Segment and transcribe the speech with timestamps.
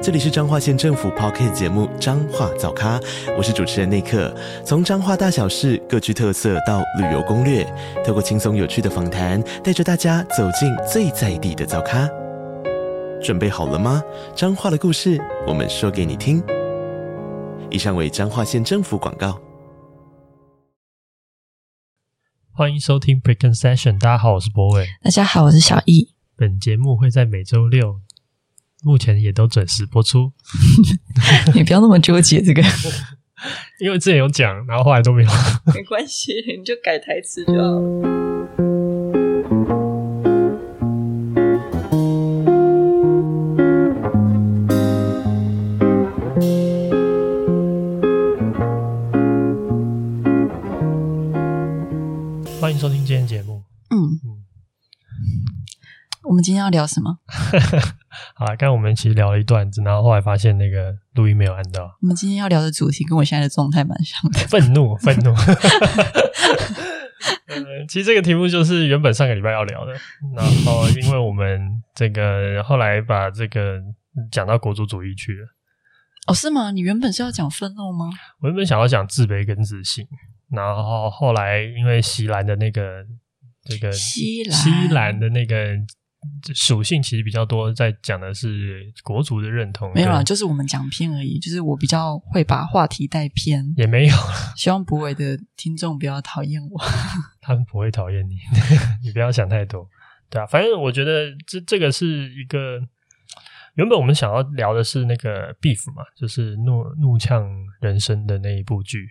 [0.00, 3.00] 这里是彰化县政府 Podcast 节目《彰化早咖》，
[3.36, 4.32] 我是主持人内克。
[4.64, 7.64] 从彰化大小事各具特色到旅游攻略，
[8.06, 12.08] 透过轻松有趣的访谈，带着大家走进最在地的早咖。
[13.20, 14.00] 准备好了吗？
[14.36, 16.40] 彰化的故事，我们说给你听。
[17.68, 19.40] 以上为彰化县政府广告。
[22.52, 24.86] 欢迎收听 Preconception，大家好，我是博伟。
[25.02, 26.14] 大家好，我是小易。
[26.36, 28.00] 本节目会在每周六。
[28.84, 30.32] 目前也都准时播出，
[31.54, 32.62] 你不要那么纠结这个，
[33.80, 35.30] 因为之前有讲，然后后来都没有。
[35.74, 38.18] 没关系，你就改台词就好。
[52.60, 53.64] 欢迎收听今天节目。
[53.90, 54.44] 嗯嗯，
[56.24, 57.18] 我们今天要聊什么？
[58.38, 61.92] 好，刚刚我们其实聊了一段子，然后后来发现那个录音没有按到。
[62.00, 65.30] 我们今天要聊的主题跟我现在的状态蛮像的，愤怒， 愤怒。
[67.48, 69.92] 呃， 其实这个题目就是原本上个礼拜要聊的，
[70.36, 73.80] 然后因为我们这个后来把这个
[74.30, 75.44] 讲到国族主义去了。
[76.28, 76.70] 哦，是吗？
[76.70, 78.08] 你原本是要讲愤怒吗？
[78.40, 80.06] 我原本想要讲自卑跟自信，
[80.52, 83.04] 然后后来因为席兰的那个
[83.64, 85.76] 这个西兰西兰的那个。
[86.54, 89.92] 属性其实比较多，在讲的是国足的认同。
[89.94, 91.38] 没有啊，就是我们讲偏而已。
[91.38, 94.14] 就是我比较会把话题带偏，也没有。
[94.56, 96.80] 希望博伟的听众不要讨厌我。
[97.40, 98.36] 他们不会讨厌你，
[99.04, 99.88] 你不要想太多。
[100.30, 102.80] 对啊，反正我觉得这这个是一个
[103.74, 107.48] 原本我们想要聊的是那个 Beef 嘛，就是怒怒呛
[107.80, 109.08] 人生的那一部剧。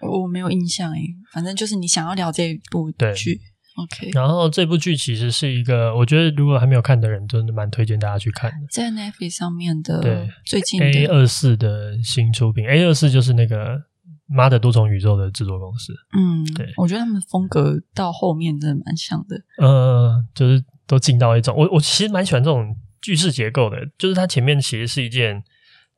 [0.00, 3.40] 我没有印象诶，反正就是你想要聊这一部剧。
[3.78, 8.56] OK，然后这部剧其实是一个，我觉得如果还没有看的人，真的蛮推荐大家去看的。
[8.72, 13.76] 在 Netflix 上面的，对，最近 A 二四的新出品，A 二四就是那个
[14.26, 15.94] 《妈的多重宇宙》的制作公司。
[16.12, 19.36] 嗯，对，我觉得他们风格到后面真的蛮像的。
[19.58, 25.44] 呃，就是都进到一种，我我其实蛮喜欢这种句式结构的，就是它前面其实是一件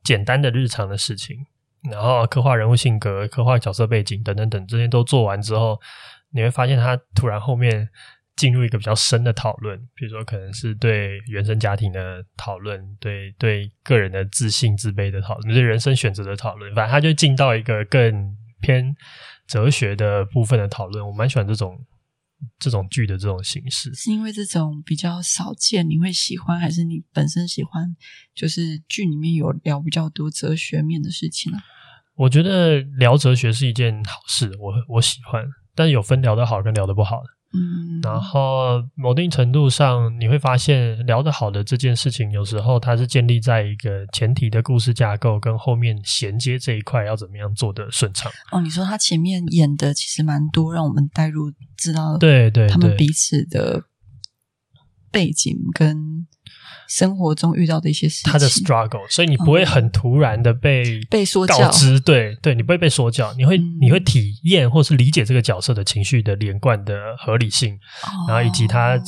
[0.03, 1.35] 简单的日常的事情，
[1.89, 5.79] 然后刻画人物性格、刻画角色背景等等等，这些都做完之后。
[6.33, 7.89] 你会发现，他突然后面
[8.35, 16.73] 进入一个比较深的讨论，比如说可能是对原生家庭的讨论，对对个人的自信、自卑的讨论，对人生选择的讨论。
[16.73, 18.95] 反正他就进到一个更偏
[19.47, 21.05] 哲学的部分的讨论。
[21.05, 21.77] 我蛮喜欢这种
[22.57, 27.95] 这种剧的这种形式，是因为这种比较少见，你会喜欢，还是你本身喜欢？
[28.33, 31.59] 就是剧里面有聊比较多哲学面的事情呢？
[32.15, 35.45] 我觉得聊哲学是一件好事，我我喜欢。
[35.75, 48.31] 但有分聊得好跟聊得不好的，嗯，然后某定程度上你会发现聊得好的这件事情，有时候它是建立在一个前提的故事架构跟后面衔接这一块要怎么样做的顺畅。
[48.51, 53.83] 哦，你说他前面演的其实蛮多，让我们带入知道对对他们彼此的
[55.11, 56.27] 背景跟。
[56.91, 68.99] 生活中遇到的一些事情，他的 struggle，所以你不会很突然的被被说告知，对对，你不会被说教，你会、嗯、你会体验或是理解这个角色的情绪的连贯的合理性，哦、然后以及他，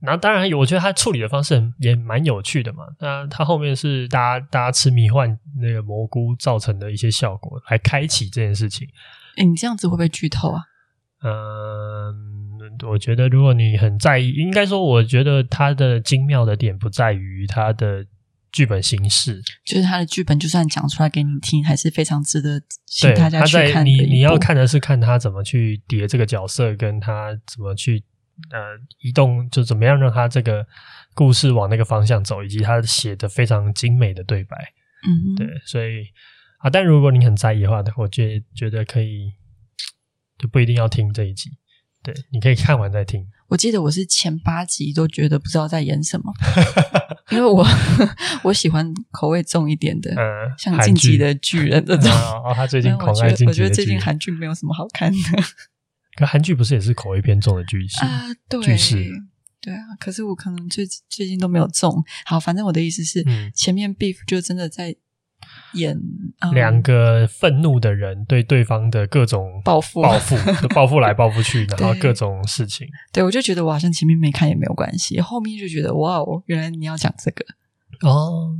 [0.00, 2.84] 然后当然我觉得他处理的方式也蛮有趣的嘛。
[3.00, 8.86] 那他后面是大家大家吃迷幻那个蘑菇造成的一些效果来开启这件事情。
[9.38, 10.62] 诶，你这样子会不会剧透啊？
[11.24, 12.51] 嗯。
[12.88, 18.06] 我觉得，如果你很在意，应该说，我觉得它的精妙的点不在于它的
[18.50, 23.90] 剧本形式，就是它的剧本，就算讲出来给你听，还是非常值得请大家去看的。
[23.90, 28.02] 你你要看的是看他怎么去叠这个角色，跟他怎么去
[28.50, 28.58] 呃
[29.00, 30.66] 移动，就怎么样让他这个
[31.14, 34.56] 故事往那个方向走，以及他写的非常精美的对白。
[35.06, 36.04] 嗯，对，所以
[36.58, 39.32] 啊，但如果你很在意的话，我觉得觉得可以，
[40.38, 41.50] 就不一定要听这一集。
[42.02, 43.26] 对，你可以看完再听。
[43.48, 46.32] 我记得我是前八集都觉得不知道在演什么，
[47.30, 47.64] 因为我
[48.42, 52.10] 我喜欢口味重一点的，嗯，像《进击的巨人》这种。
[52.42, 53.46] 哦，他最近狂爱《进击的巨人》。
[53.48, 55.18] 我觉得最近韩剧没有什么好看的。
[56.16, 58.26] 可韩剧不是也是口味偏重的剧情啊？
[58.48, 58.60] 对。
[59.60, 59.80] 对啊。
[60.00, 62.02] 可是我可能最最近都没有中。
[62.24, 64.96] 好，反正我的意思是，嗯，前面 Beef 就真的在
[65.74, 65.98] 演
[66.52, 70.36] 两个愤怒的人对对方的各种报复、报复、
[70.74, 72.86] 报复来报复去，然后各种事情。
[73.12, 77.44] 对，我就觉得我好像前面没看也没有关系，后面就觉得哇哦，原来你要讲这个
[78.00, 78.56] 哦。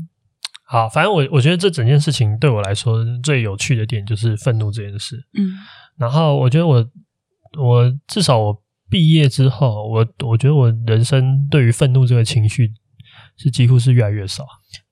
[0.65, 5.23] 好，反正我我觉得这整件事情对我来说最有趣的点就是愤怒这件事。
[5.35, 5.53] 嗯，
[5.99, 6.91] 然后我觉得我
[7.59, 12.73] 我至少我毕业之后，我我觉得我人生对于愤怒这个情绪
[13.37, 14.47] 是几乎是越来越少。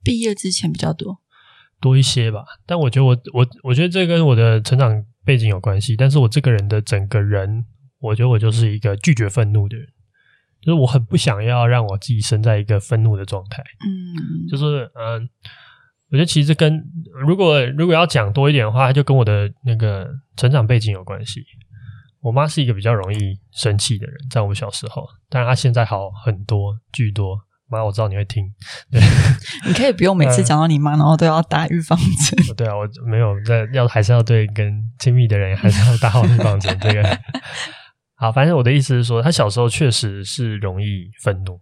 [0.05, 1.21] 毕业之前比较多。
[1.81, 5.97] 多一些吧，但我觉得我我我觉得这跟我的成长背景有关系。
[5.97, 7.65] 但是我这个人的整个人，
[8.01, 9.87] 我觉得我就是一个拒绝愤怒的人，
[10.61, 13.63] 就是我很不想要让我自己生在一个愤怒的状态。
[13.63, 15.21] 嗯，就是嗯、呃，
[16.11, 16.83] 我觉得其实跟
[17.27, 21.43] 如果如果要讲多一点的话，它就跟我的那个成长背景有关系。
[22.21, 27.39] 我妈是一个比较容易生气的人，在我们小时候，但是她现在好很多，巨多。
[27.71, 28.45] 妈，我知道你会听，
[28.91, 29.01] 对，
[29.67, 32.57] 你可以不用每次讲到你妈，嗯、然后都要打预防针。
[32.57, 36.77] 对啊，我没有在要，还是要对跟亲密的人还是要打好预防针。
[36.81, 37.19] 这个
[38.17, 41.61] 好，反正我的意思是说，他小时候确实是容易愤怒，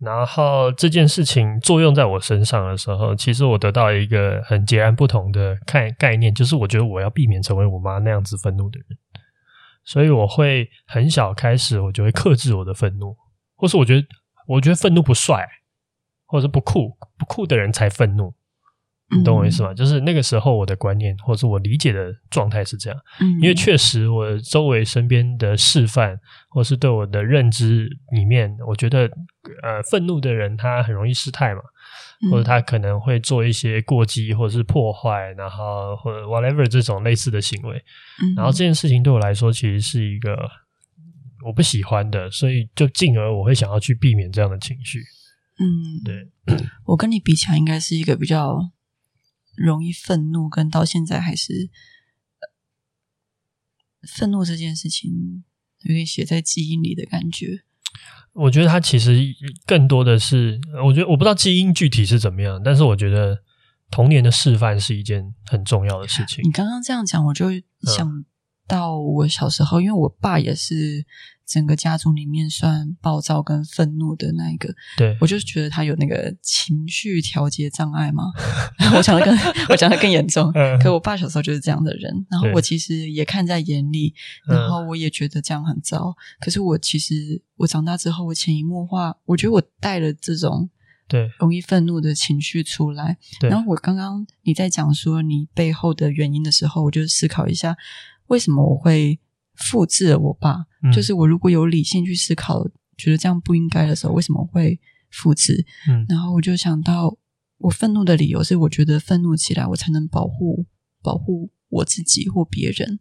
[0.00, 8.86] 然后这件事情作用在我身上的时候，其实我得到一个很截然不同的概概念，就是我觉得我要避免成为我妈那样子愤怒的人，
[9.84, 13.16] 所以我会很小开始，我就会克制我的愤怒，
[13.56, 14.06] 或是我觉得。
[14.46, 15.48] 我觉得愤怒不帅，
[16.26, 18.34] 或者是不酷，不酷的人才愤怒，
[19.16, 19.72] 你懂我意思吗？
[19.72, 22.98] 嗯、就是那个时候我的观念，或者是我理解的状态是这样。
[23.20, 26.18] 嗯、因为确实我周围身边的示范，
[26.48, 29.10] 或是对我的认知里面，我觉得
[29.62, 31.60] 呃，愤怒的人他很容易失态嘛，
[32.30, 37.76] 或者他可能会做一些过激，或者是破坏，然后或者 whatever 这种类似的行为。
[38.22, 40.36] 嗯、然后这件事情对我来说，其实是一个。
[41.44, 45.04] 我不喜欢的，所以就进而我会想要去避免这样的情绪。
[45.56, 46.32] 嗯，对，
[46.84, 48.72] 我跟你比起来，应该是一个比较
[49.54, 51.70] 容易愤怒，跟到现在还是
[54.02, 55.44] 愤怒这件事情
[55.82, 57.62] 有点写在基因里的感觉。
[58.32, 59.16] 我觉得它其实
[59.64, 63.44] 更多的是，我觉得我不知道基因具体是怎么样，但是我觉得
[63.92, 66.42] 童年的示范是一件很重要的事情。
[66.42, 67.50] 你刚刚这样讲，我就
[67.82, 68.24] 想
[68.66, 71.06] 到我小时候，嗯、因为我爸也是。
[71.46, 78.24] 整个家族里面算暴躁跟愤怒的那一个，对，我就是觉得他有那个情绪调节障碍嘛。
[78.96, 79.36] 我讲的更
[79.68, 84.14] 我讲的更严重，嗯、可我爸小时候就是这样的人，然后我其实也看在眼里，
[84.46, 86.08] 然后我也觉得这样很糟。
[86.08, 90.70] 嗯、可是我其实我长大之后，我潜移默化，我觉得我带了这种
[91.06, 93.18] 对容易愤怒的情绪出来。
[93.42, 97.76] 然后我刚刚你在讲说你背后的原因的时候，我就思考一下，
[98.28, 99.18] 为什么我会。
[99.56, 102.66] 复制了我爸，嗯、就是我如果有理性去思考，
[102.96, 104.80] 觉得这样不应该的时候，为什么会
[105.10, 105.64] 复制？
[105.88, 107.16] 嗯，然后我就想到，
[107.58, 110.66] 我愤怒的理由是，我觉得愤怒起来，我才能保护
[111.02, 112.98] 保护我自己或别人。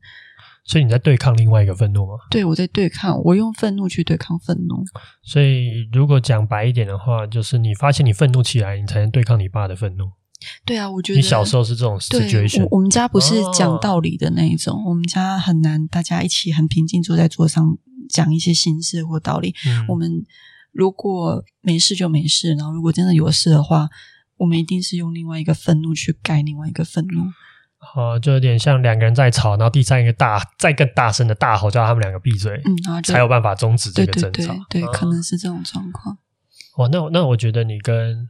[0.66, 2.14] 所以你在对抗另外一个愤怒吗？
[2.32, 4.82] 对，我在对抗，我用愤怒去对抗愤怒。
[5.22, 10.06] 所以如果讲白一点的话，就是你发现你愤怒起来，你才能对抗你爸的愤怒。
[10.66, 12.62] 对啊，我觉得你小时候是这种 situation。
[12.63, 17.78] 我我们家不是讲道理的那一种，哦、我们家很难大家一起很平静坐在桌上
[18.10, 19.54] 讲一些心事或道理。
[19.66, 20.25] 嗯、我们
[20.72, 23.90] 如果没事就没事，然后如果真的有事的话，
[24.38, 27.24] 我们一定是用另外一个愤怒去盖另外一个愤怒。
[27.96, 34.30] 哦，就有点像两个人在吵，然后第三一个大再更大声的大吼，叫他们两个闭嘴，嗯，然后才有办法终止这个争吵。
[34.31, 36.18] 对对对，对，可能是这种状况。
[36.77, 38.27] 哦，那那我觉得你跟。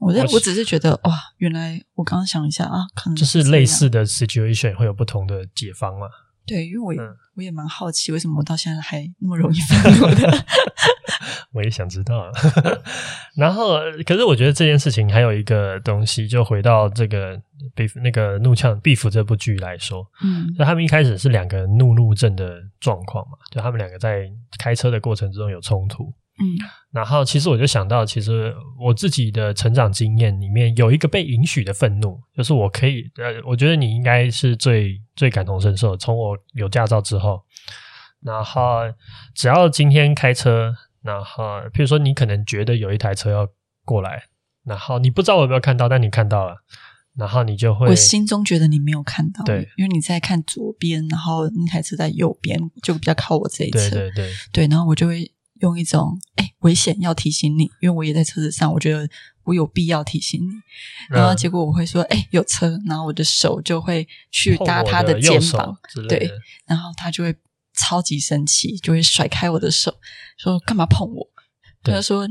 [0.00, 6.06] 我在我只是觉得哇，原来我刚刚想一下啊，可能是就是类似的 situation 会有不同的解方嘛？
[6.46, 10.44] 对，因为我也、嗯、我也蛮好奇，为什么我到现在还那么容易愤怒的？
[11.52, 12.30] 我也想知道。
[13.36, 17.36] 然后，可是我觉得这件事情还有一个东西，就回到这个
[17.76, 24.28] Beef 那个怒呛 Beef 这部剧来说，嗯，就他们一开始是两个怒路症的状况嘛，就他们两个在
[24.58, 26.12] 开车的过程之中有冲突。
[26.40, 26.56] 嗯，
[26.90, 35.94] 然后其实我就想到，其实我自己的成长经验里面有一个被允许的愤怒，就是我可以，呃，我觉得你应该是最最感同身受。
[35.98, 37.42] 从我有驾照之后，
[38.22, 38.80] 然后
[39.34, 41.44] 只要今天开车，然后
[41.74, 43.46] 譬如说你可能觉得有一台车要
[43.84, 44.24] 过来，
[44.64, 46.56] 然后你不知道我有没有看到，但你看到了，
[47.16, 55.30] 然后你就会，我心中觉得你没有看到，对，因为你在看左边，然后那台车在右边，就比较靠我这一侧，对对对，对，然后我就会。
[55.60, 59.08] 用一种哎，危险要提醒你，因为我也在车子上，我觉得
[59.44, 60.52] 我有必要提醒你。
[61.08, 65.76] 然后结果我会说哎，有车，然后我的手就会去搭他的肩膀，
[66.08, 66.30] 对，
[66.66, 67.34] 然后他就会
[67.74, 69.94] 超级生气，就会甩开我的手，
[70.36, 71.26] 说干嘛碰我？
[71.94, 72.28] 他说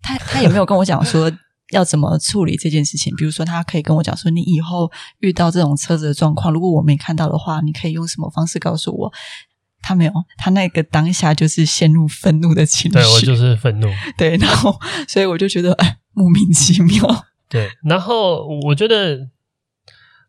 [0.00, 1.30] 他他也没有跟我讲说
[1.72, 3.14] 要怎么处理这件事情。
[3.16, 9.12] 比如说，他可以跟我讲说，你以后遇到这种车子的状况，如果我没看到的话，你可以用什么方式告诉我？
[9.80, 12.96] 他没有，他那个当下就是陷入愤怒的情绪。
[12.96, 13.88] 对，我就是愤怒。
[14.18, 17.26] 对，然后所以我就觉得哎，莫名其妙。
[17.48, 19.28] 对，然后我觉得，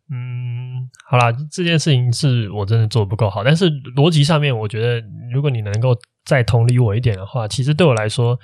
[0.09, 8.39] 嗯，好啦，这件事情是我真的做得不够好，但是逻辑上面，我觉得如果你能够再同理我一点的话，其实对我来说，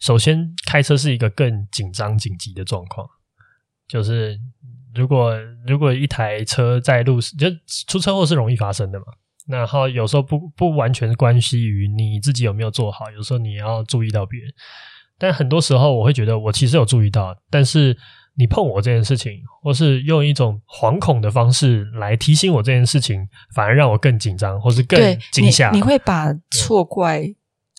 [0.00, 3.06] 首先开车是一个更紧张紧急的状况，
[3.86, 4.40] 就是
[4.94, 5.32] 如果
[5.66, 7.46] 如果一台车在路上，就
[7.86, 9.06] 出车祸是容易发生的嘛。
[9.46, 14.52] 然后有时候不不完全关系于你自己有没有做好，有时候你要注意到别人。
[15.18, 17.96] 但很多时候我会觉得我其实有注意到，但是
[18.36, 24.98] 你碰我这件事情，或是用一种惶恐的方式来提醒我这件事情，反而让我更紧张，或是更
[25.32, 25.70] 惊吓。
[25.70, 27.24] 你，你会把错怪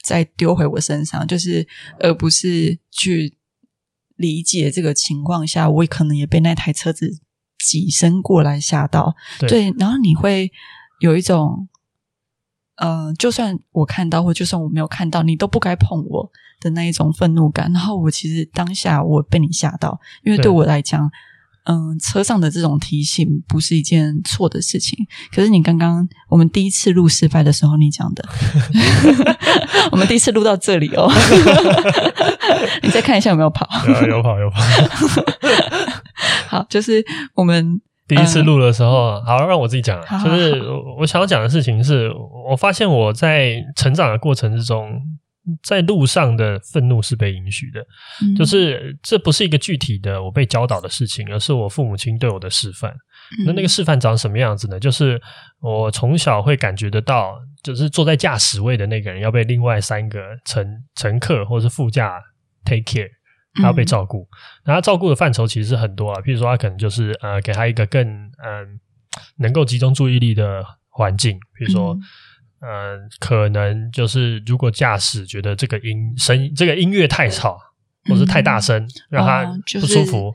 [0.04, 1.68] 再丢回我身上，就是
[2.00, 3.38] 而不是去
[4.16, 7.20] 理解这个情况下，我可能也被那台车子
[7.60, 9.14] 挤身过来吓到。
[9.38, 10.50] 对，对，然后你会。
[11.00, 11.68] 有一种，
[12.78, 17.72] 呃，就算我看到，或就算我没有看到，你都不该碰我的那一种愤怒感。
[17.72, 21.10] 然后我其实当下我被你吓到，因为对我来讲，
[21.66, 24.98] 嗯、呃，车上的这种提醒不是一件错的事情。
[25.32, 28.28] 可是你刚刚我们第一次录失败的时候，你讲的，
[29.92, 31.08] 我们第一次录到这里哦，
[32.82, 33.68] 你再看一下有没有跑？
[33.88, 34.62] 有，有跑，有跑。
[36.50, 37.82] 好，就是我们。
[38.08, 40.02] 第一次录的时候，嗯、好，让我自己讲。
[40.04, 40.64] 好好好，就是
[40.98, 42.10] 我想要讲的事情是，
[42.50, 45.02] 我发现我在成长的过程之中，
[45.62, 47.82] 在路上的愤怒是被允许的。
[48.22, 52.92] 嗯、就是这不是一个具体的我被教导的事情，而是我父母亲对我的示范。
[52.92, 54.80] 嗯、那那个示范长什么样子呢？
[54.80, 55.22] 就是
[55.60, 62.22] 我从小会感觉得到，就是坐在驾驶位的那个人要被另外三个乘乘客或是副驾
[62.64, 63.10] take care。
[63.58, 64.28] 他要被照顾，
[64.66, 68.66] 那他照顾的范畴其实是很多啊，譬如说他可能就是呃，给他一个更嗯、呃、
[69.38, 71.98] 能够集中注意力的环境，比如说
[72.62, 77.60] 嗯、呃，可能就是如果驾驶觉得这个音声这个音乐太吵，
[78.10, 79.46] 或是太大声，让他
[79.80, 80.34] 不舒服。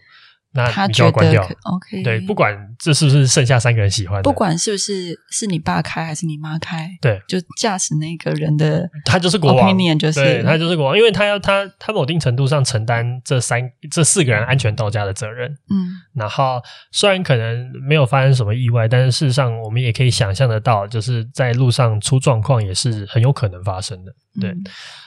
[0.55, 2.03] 那你就要关掉，OK？
[2.03, 24.63] 对，不管这是不是剩下三个人喜欢的，不管是不是是你爸开还是你妈开，对，就驾驶那个人的，他就是国王，就是对，他就是国王，因为他要他他某定程度上承担这三这四个人安全到家的责任，嗯，然后虽然可能没有发生什么意外，但是事实上我们也可以想象得到，就是在路上出状况也是很有可能发生的，对，嗯，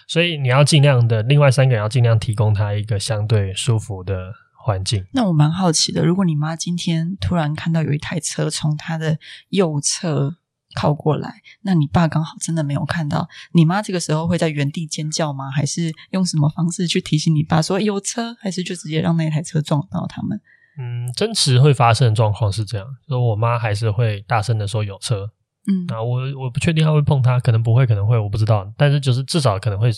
[0.08, 4.34] 所以你要尽量的，另外三个人要尽量提供他一个相对舒服的。
[4.65, 5.05] 环境。
[5.12, 9.19] 那我蛮好奇的，如果你妈今天突然看到有一台车从她的
[9.50, 10.38] 右侧
[10.75, 15.51] 靠过来，那你爸刚好真的没有看到，你妈这个时候会在原地尖叫吗？
[15.51, 18.36] 还是用什么方式去提醒你爸说有车？
[18.41, 20.41] 还是就直接让那台车撞到他们？
[20.79, 25.29] 嗯，真实会发生的状况是这样，说我妈还是会大声的说有车。
[25.67, 28.67] 嗯，啊，我我不确定她会碰他，可能不会，可能会，我不知道。
[28.75, 29.91] 但是就是至少可能会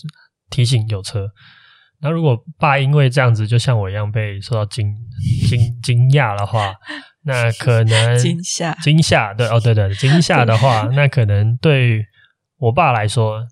[0.50, 1.31] 提醒有车。
[2.00, 4.96] 那如果爸因为这样子，就像我一样被受到惊
[5.48, 6.75] 惊惊讶的话，
[7.25, 12.06] 那可能惊吓惊吓对哦对对惊吓的话，那可能对
[12.58, 13.48] 我爸来说，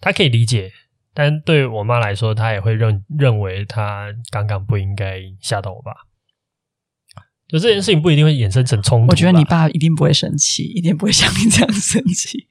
[0.00, 0.70] 他可以理解，
[1.12, 5.92] 但对我妈来说，她也会认认为他刚刚不应该吓到我爸。
[7.48, 9.12] 就这件事情不一定会衍生成冲突。
[9.12, 12.48] 我觉得你爸一定不会生气，一定不会像你这样生气。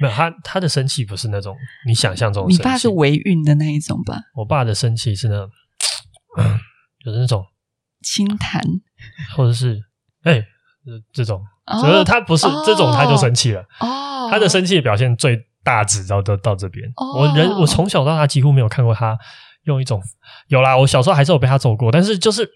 [0.00, 2.62] 没有他，他的生气不是那种你想象中的生气。
[2.62, 4.20] 你爸是维运的那一种吧？
[4.34, 5.50] 我爸的生气是那种，
[6.38, 6.58] 嗯，
[7.04, 7.44] 就是那种
[8.02, 8.62] 轻弹，
[9.36, 9.82] 或者是
[10.22, 10.46] 哎、欸，
[11.12, 11.42] 这种，
[11.80, 13.62] 只、哦、是他不是、哦、这种，他就生气了。
[13.80, 16.86] 哦，他的生气的表现最大值到到到这边。
[16.96, 19.18] 哦、我人我从小到大几乎没有看过他
[19.64, 20.02] 用一种，
[20.48, 22.48] 有啦，我小时候还是有被他揍过，但是就是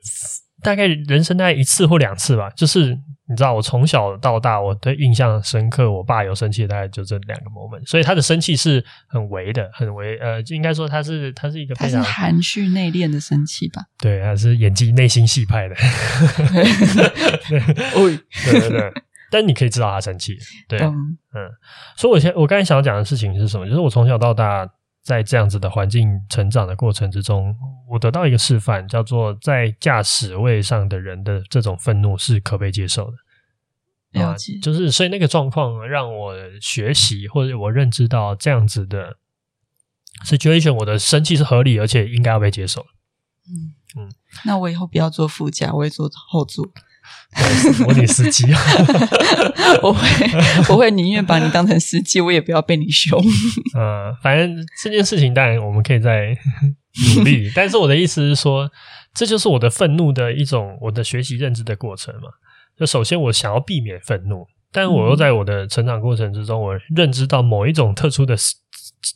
[0.62, 2.99] 大概人生大概一次或两次吧，就是。
[3.31, 13.83] 你知道我从小到大，我对印象深刻，我爸有生气，大概就这两个 moment，所以他的生气是很微的，很微，呃，就应该说他是他是一个非常含蓄内敛的生气吧？
[14.00, 15.76] 对，他是演技内心戏派的。
[17.49, 18.93] 对，对对对。
[19.31, 20.37] 但你可以知道他生气，
[20.67, 21.49] 对，嗯，嗯，
[21.97, 23.64] 所以我现我刚才想要讲的事情是什么？
[23.64, 24.69] 就是我从小到大。
[25.02, 27.57] 在这样子的环境成长的过程之中，
[27.88, 33.16] 我得到一个示范，叫做在驾驶位上的人的这种愤怒是可被接受的。
[34.12, 39.16] 了解，啊，就是所以那个状况让我学习或者我认知到这样子的
[40.25, 42.83] situation，我的生气是合理而且应该要被接受。
[43.49, 44.12] 嗯嗯，
[44.45, 46.71] 那我以后不要坐副驾，我会坐后座。
[47.85, 48.45] 模拟司机。
[49.83, 50.00] 我会，
[50.69, 53.21] 我会宁愿把你当成司机，我也不要被你凶。
[53.76, 56.37] 嗯，反正这件事情当然我们可以再
[57.17, 58.71] 努力，但是我的意思是说，
[59.14, 62.23] 这就是我的愤怒的一种，我的学习认知的过程嘛。
[62.76, 68.35] 就首先我想要避免愤怒，但我又在我的成长过程之中，我认知到某一种特殊的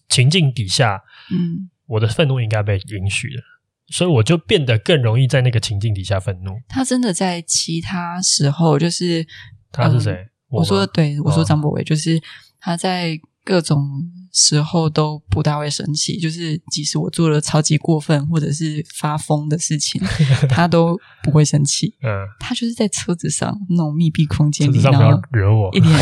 [0.08, 3.42] 情境底下，嗯，我的愤怒应该被允许的。
[3.88, 6.52] 所以我就变得更容易在那个情境底下愤怒。
[6.68, 9.26] 他真的在其他时候，就是
[9.70, 10.12] 他是谁？
[10.12, 12.20] 嗯、我，我说对，我说张博伟，就是
[12.60, 13.86] 他在各种
[14.32, 20.00] 时候都不大会生气，就是即使我做了超级过分或者是发疯的事情，
[20.48, 21.94] 他都不会生气。
[22.02, 22.08] 嗯，
[22.40, 25.94] 他就是在车子上那种密闭空间里，然后惹我一点，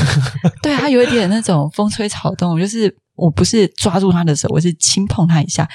[0.63, 2.97] 对他有一点那种风吹草动，就是。
[3.15, 5.69] 我不是抓住他的手，我是轻碰他一下，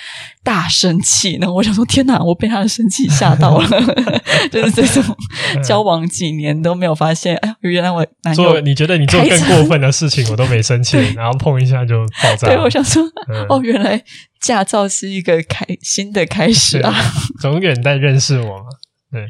[0.44, 1.38] 大生气。
[1.40, 3.68] 然后我想说：“天哪，我被他的生气吓到了。
[4.52, 5.16] ”就是这种
[5.64, 12.48] 交往几年都没有发现，哎，原来我男友做你觉得你做更过分的事情，我都没生气，然后碰一下就爆炸。
[12.48, 14.04] 对，我想说，嗯、哦，原来
[14.42, 16.94] 驾照是一个开新的开始啊！
[17.46, 18.66] 永远在认识我嘛，
[19.12, 19.26] 对，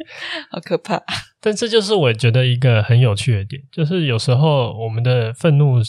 [0.50, 1.02] 好可怕。
[1.42, 5.82] 但这就是我觉得一个很有趣的点，就是有时候我们的愤怒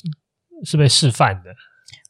[0.65, 1.51] 是被示范的。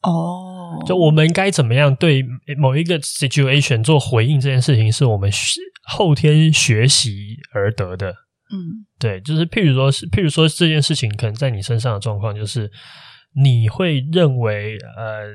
[0.03, 0.87] 哦，oh.
[0.87, 2.25] 就我们该怎么样对
[2.57, 5.31] 某一个 situation 做回应这件事情，是我们
[5.83, 8.11] 后天学习而得的。
[8.51, 12.71] 嗯，对，就是譬如说，是譬如说这件事情可能在你身上的状况，就是
[13.35, 15.27] 你会认为，呃，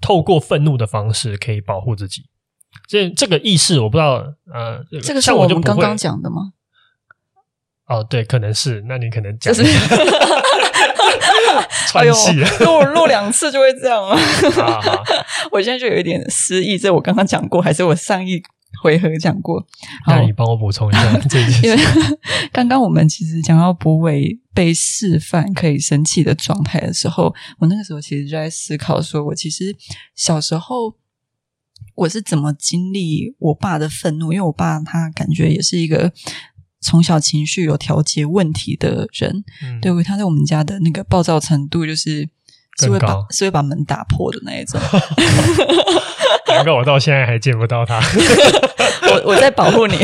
[0.00, 2.22] 透过愤怒的方式可以保护自己。
[2.88, 6.52] 这这个意识，我不知道，呃，这个是我们刚刚讲的吗？
[7.88, 8.82] 哦，对，可能是。
[8.88, 9.52] 那你可能讲。
[9.52, 9.70] 就是
[11.94, 12.14] 哎呦，
[12.60, 14.16] 录录两次就会这样啊！
[14.54, 15.04] 好 好
[15.52, 18.40] 我现在就有一点失忆，这我刚刚讲过，还是我上一
[18.82, 19.64] 回合讲过？
[20.06, 21.66] 那你帮我补充一下这件事。
[21.66, 21.82] 因为
[22.52, 29.76] 刚刚我们其实讲到柏伟被示范可以生气的状态的时候，我那个时候其实就在思考，说我其实
[30.14, 30.94] 小时候
[31.96, 36.12] 我是怎么经历我爸的愤怒，因为我爸他感觉也是一个。
[36.80, 42.26] 从小情绪有调节问题的人，嗯、对，他在我们家的那个暴躁程度，就是
[42.78, 44.80] 是会把是会把门打破的那一种。
[46.48, 48.00] 难怪我到现在还见不到他。
[49.12, 49.94] 我我在保护你，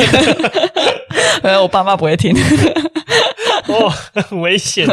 [1.62, 2.34] 我爸妈不会听。
[3.68, 4.86] 哇，很危险！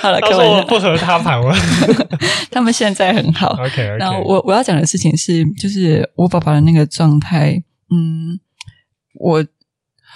[0.00, 1.56] 好了，可我不和他谈了。
[2.50, 3.48] 他们现在很好。
[3.58, 3.96] OK OK。
[3.98, 8.38] 然后我我要讲的事情是，就是我爸爸的那个状态，嗯，
[9.14, 9.42] 我。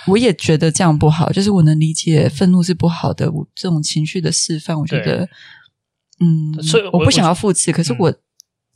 [0.06, 5.28] 我也觉得这样不好，就是我能理解愤怒是不好的，我这种情绪的释放，我觉得，
[6.20, 8.14] 嗯，所以我，我不想要复制，可是我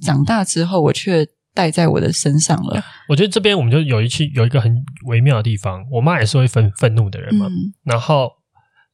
[0.05, 2.79] 长大之后，我却带在我的身上了。
[2.79, 8.31] 嗯、我觉得这边我们就有一期有一个很微妙的地方，我妈也是会愤愤怒的人嘛，嗯、然后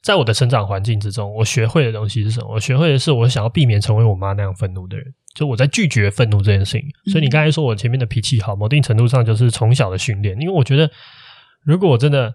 [0.03, 2.55] 在我的成长环境之中，我学会的东西是什么？
[2.55, 6.83] 我学会的是我想要避免成为我妈那样愤怒的人，就我在拒绝愤怒这件事情。
[7.11, 10.91] 所以你刚才说我前面的脾气好，某定程度上就是从小的训练，因为我觉得。
[11.67, 12.35] 如果我真的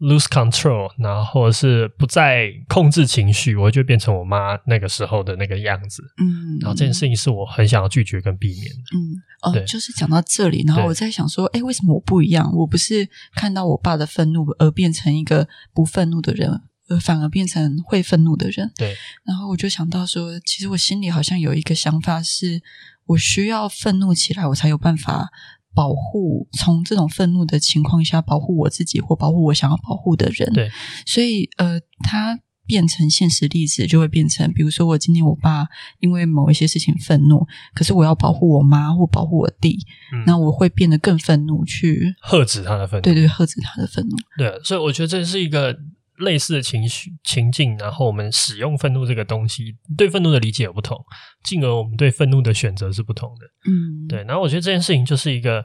[0.00, 6.02] lose control，然后是不再控制情绪，我就会变成我妈那个时候的那个样子。
[6.18, 8.82] 嗯，然后这件事情是我很想要拒绝跟避免的。
[8.96, 8.98] 嗯，
[9.42, 12.52] 哦，对就是讲到这里，然后我在想说，哎对，为什么我不一样？
[12.52, 16.50] 我不是看到我爸的愤怒而变成一个不愤怒的人，
[16.88, 18.72] 而反而变成会愤怒的人。
[18.76, 22.62] 对，然后我就想到说，其实我心里好像有一个想法是，是
[23.06, 25.30] 我需要愤怒起来，我才有办法。
[25.74, 30.52] 保护，从这种愤怒的情况下保护我自己或保护我想要保护的人。
[30.52, 30.70] 对，
[31.06, 35.66] 所以呃，它变成现实例子就会变成，比如说我今天我爸
[36.00, 39.78] 因为某一些事情愤怒，可是我要保护我妈或保护我弟，
[40.12, 43.02] 嗯、那我会变得更愤怒去喝止他的愤怒。
[43.02, 44.16] 对对，喝止他的愤怒。
[44.36, 45.78] 对，所以我觉得这是一个。
[46.18, 51.02] 类似的情绪情境，然后我们使用愤怒这个东西，对愤怒的理解有不同，
[51.44, 53.46] 进而我们对愤怒的选择是不同的。
[53.68, 54.22] 嗯，对。
[54.24, 55.64] 然后我觉得这件事情就是一个，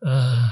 [0.00, 0.50] 呃，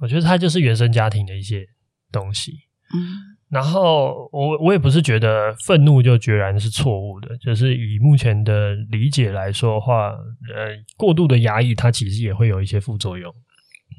[0.00, 1.64] 我觉得它就是原生家庭的一些
[2.10, 2.52] 东西。
[2.92, 13.32] 嗯，然后我我也不是觉得愤怒就决然是错误的，就是以目前的理解来说的话，呃，过度的压抑它其实也会有一些副作用。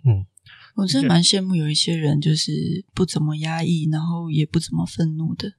[0.06, 0.26] 嗯。
[0.75, 5.53] 我真的蛮羡慕有一些人，就是不怎么压抑，然后也不怎么愤怒的，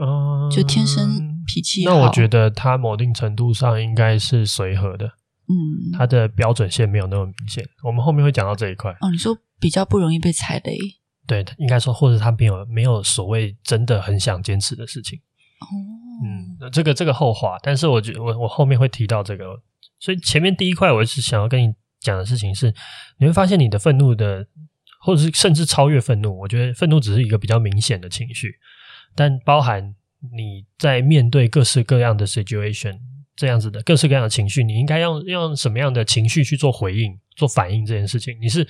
[0.00, 1.92] 嗯，就天生脾气好。
[1.92, 5.06] 那我觉得他某定程度上应该是随和的，
[5.48, 7.62] 嗯，他的标准线没有那么明显。
[7.84, 8.90] 我们后面会讲到这一块。
[9.00, 10.78] 哦，你说比较不容易被踩雷？
[11.26, 15.20] 对，应该说，或者他没有没有所谓真的很想坚持的事情。
[15.60, 15.68] 哦，
[16.24, 19.60] 嗯，这个这个后话，但是我觉得我我后面会提到这个，
[20.00, 21.74] 所以前面第一块我是想要跟你。
[22.02, 22.74] 讲的事情是，
[23.18, 24.46] 你会发现你的愤怒的
[25.00, 26.38] 或者是甚至超越愤怒。
[26.38, 28.54] 我觉得愤怒只是一个比较明显的情绪，
[29.14, 29.94] 但包含
[30.36, 32.98] 你在面对各式各样的 situation
[33.34, 38.36] 这样子的各式各样的情绪，你应该用用什么样的情绪去做回应、做反应这件事情？
[38.40, 38.66] 你是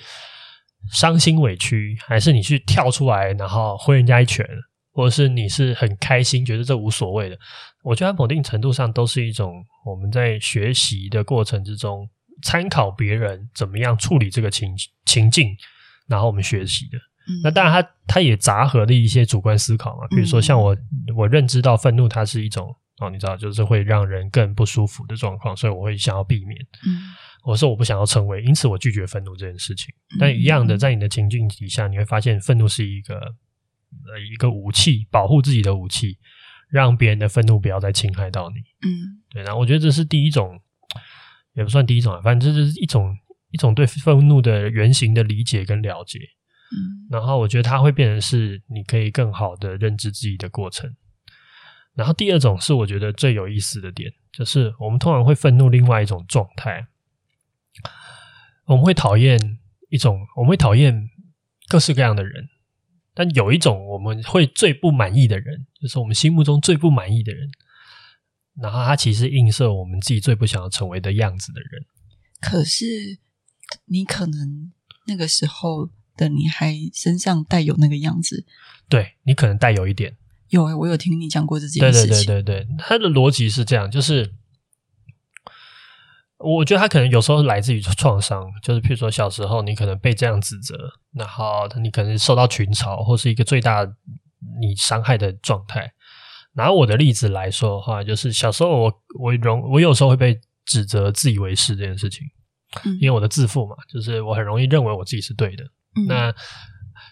[0.91, 4.45] 伤心委屈，还是你去跳出来然后挥人家一拳，
[4.91, 7.37] 或者是你是很开心，觉得这无所谓的？
[7.83, 12.09] 我觉得某定程度上都是一种我们在学习的过程之中。
[12.41, 15.55] 参考别人怎么样处理这个情情境，
[16.07, 16.97] 然后我们学习的。
[16.97, 20.05] 嗯、那当然他，他他也杂合了一些主观思考嘛。
[20.09, 26.59] 比如说，像我、嗯、我认知到愤怒，它是一种哦，你知道，就是会让人更不舒服的状况，所以我会想要避免。
[26.85, 26.99] 嗯，
[27.45, 29.93] 我说我不想要成为，因此我拒绝愤怒这件事情。
[30.19, 36.17] 但一样的，在你的情境底下，你会发现愤怒是一个呃一个武器，保护自己的武器，
[36.69, 38.55] 让别人的愤怒不要再侵害到你。
[38.85, 39.43] 嗯，对。
[39.43, 40.59] 然后我觉得这是第一种。
[41.53, 43.15] 也不算第一种啊，反正这是一种
[43.51, 46.19] 一种对愤怒的原型的理解跟了解。
[46.71, 50.95] 嗯，然后我觉得它会变成是你可以更好的认知自己的过程。
[51.93, 56.87] 然后第二种是我觉得最有意思的点，就是我们通常会愤怒另外一种状态，
[58.65, 59.37] 我们会讨厌
[59.89, 61.07] 一种，我们会讨厌
[61.67, 62.49] 各式各样的人，
[63.13, 67.47] 但有一种我们会最不满意的人，就是我们心目中最不满意的人。
[68.61, 71.85] 然后他其实映射我们自己最不想要成为的样子的人。
[72.41, 72.85] 可是
[73.85, 74.71] 你可能
[75.07, 78.45] 那个时候的你还身上带有那个样子，
[78.87, 80.17] 对，你可能带有一点。
[80.49, 82.09] 有诶，我有听你讲过这件事情。
[82.09, 84.35] 对对对对对，他的逻辑是这样，就是
[86.37, 90.75] 我觉得他可能有时候来自于创伤，就是譬如说小时候你可能被这样指责，
[91.13, 93.83] 然后你可能受到群嘲，或是一个最大
[94.59, 95.91] 你伤害的状态。
[96.55, 102.25] 拿我的例子来说的话，就是小时候我我容我有时候会被指责自以为是这件事情，
[102.85, 105.63] 嗯，因为我的自负嘛，就是我很容易认为我自己是对的。
[105.95, 106.33] 嗯，那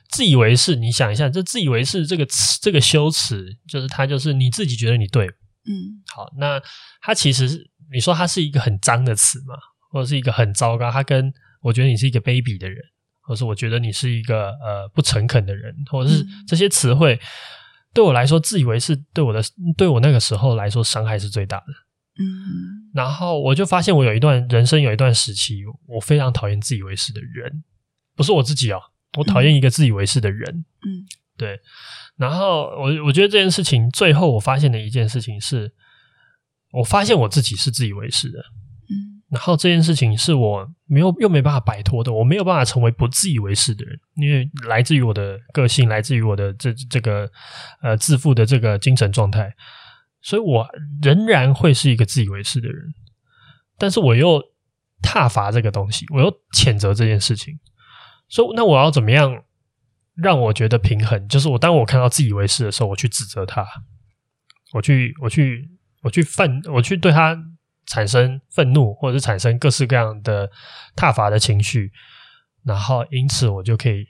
[0.09, 6.61] 自以为是，你想一下，这自以为是这个词，这个修辞，就是它就是你自己觉得你对，嗯，好，那
[7.01, 9.55] 它其实你说它是一个很脏的词嘛，
[9.91, 12.77] 或者是一个很糟糕，它跟我觉得你是一个卑鄙的人，
[13.21, 17.19] 或者是我觉得你是一个呃不诚恳的人，或者是这些词汇。
[17.93, 19.41] 对我来说，自以为是对我的，
[19.77, 21.65] 对我那个时候来说，伤害是最大的。
[22.19, 27.63] 嗯，然后我就发现，我有一段人生有一段时期，我非常讨厌自以为是的人，
[28.15, 28.81] 不是我自己哦，
[29.17, 30.65] 我讨厌一个自以为是的人。
[30.83, 31.59] 嗯，对。
[32.17, 35.73] 然后我我觉得这件事情，最后我发现的一件事情是，
[36.71, 38.39] 我发现我自己是自以为是的。
[39.31, 47.31] 然后这件事情是我没有又没办法摆脱的，我没有办法成为不自以为是的人，因为来自于我的个性，来自于我的这这个
[47.81, 49.55] 呃自负的这个精神状态，
[50.21, 50.67] 所以我
[51.01, 52.93] 仍然会是一个自以为是的人，
[53.77, 54.43] 但是我又
[55.01, 57.57] 挞伐这个东西，我又谴责这件事情，
[58.27, 59.45] 所以那我要怎么样
[60.13, 61.25] 让我觉得平衡？
[61.29, 63.65] 就是我当我看到自以为是的时候，我去指责他，
[64.73, 65.69] 我去我去
[66.01, 67.41] 我去愤，我去对他。
[67.85, 70.49] 产生愤怒，或者是产生各式各样的
[70.95, 71.91] 挞伐的情绪，
[72.63, 74.05] 然后因此我就可以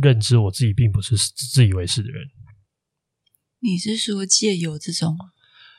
[0.00, 2.28] 认知我自己并不是自以为是的人。
[3.60, 5.16] 你是说借由这种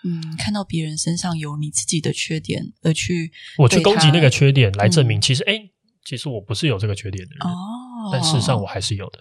[0.03, 5.69] 嗯，看到别人身上有你自己的缺点而去我去攻击那个缺点来证明，其实哎、嗯，
[6.03, 9.19] 其实我不是有这个缺点的人哦，但事实上我还是有的。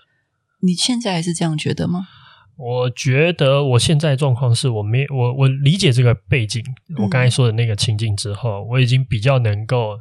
[0.61, 2.09] 你现在还是这样觉得吗？
[2.57, 6.65] 我觉得我现在状况是我没我我理解这个背景，
[6.99, 9.99] 我刚才说的那个情境之后，嗯，我已经比较能够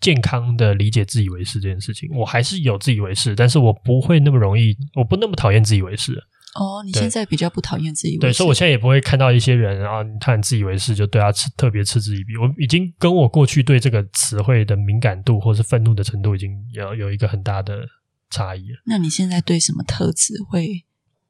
[0.00, 2.08] 健康的理解自以为是这件事情。
[2.14, 6.12] 我还是有自以为是，但是我不会那么容易，我不那么讨厌自以为是。
[6.54, 12.36] 哦，你现在比较不讨厌自以为是，对，所以我现在也不会看到一些人啊，他很自以为是就对他特别嗤之以鼻。
[12.36, 17.86] 我已经跟我过去对这个词汇的敏感度或是愤怒的程度已经有有一个很大的
[18.30, 18.82] 差异了。
[18.86, 20.85] 那你现在对什么特质会？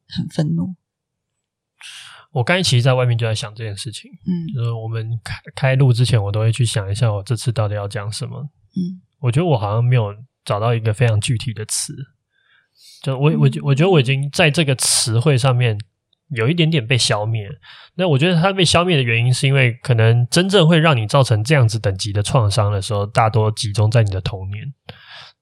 [0.08, 0.74] 很愤怒。
[2.32, 8.38] 我刚才其实在外面就在想这件事情，嗯，就是我们开开录之前，我都会去想一下，我这次到底要讲什么。
[8.76, 10.14] 嗯，我觉得我好像没有
[10.44, 11.94] 找到一个非常具体的词，
[13.02, 15.78] 就我我我觉得我已经在这个词汇上面
[16.28, 17.48] 有一点点被消灭。
[17.94, 24.74] 那我觉得它被消灭的原因，是因为可能真正会让你造成这样子等级的创伤的时候，大多集中在你的童年。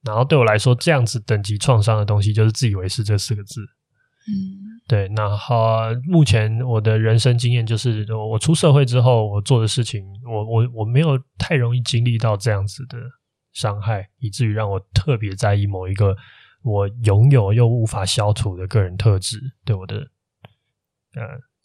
[0.03, 3.59] 然后对我来说，这样子等级创伤的东西，就是自以为是这四个字。
[4.27, 5.07] 嗯，对。
[5.15, 12.97] 然后目前我的人生经验就是，我出社会之后，我做的事情，我我我没有太容易经历到这样子的
[13.53, 16.15] 伤害，以至于让我特别在意某一个
[16.63, 19.97] 我拥有又无法消除的个人特质对我的，
[21.13, 21.21] 呃，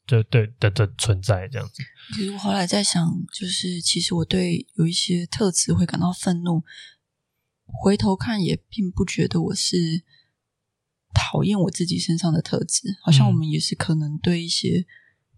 [0.07, 1.83] 对对的的存在这样子。
[2.15, 6.63] 其实我后来在想，就是其实我对有一些特质会感到愤怒，
[7.65, 9.77] 回头看也并不觉得我是
[11.15, 14.85] 讨厌我自己身上的特质，好像我们也是可能对一些，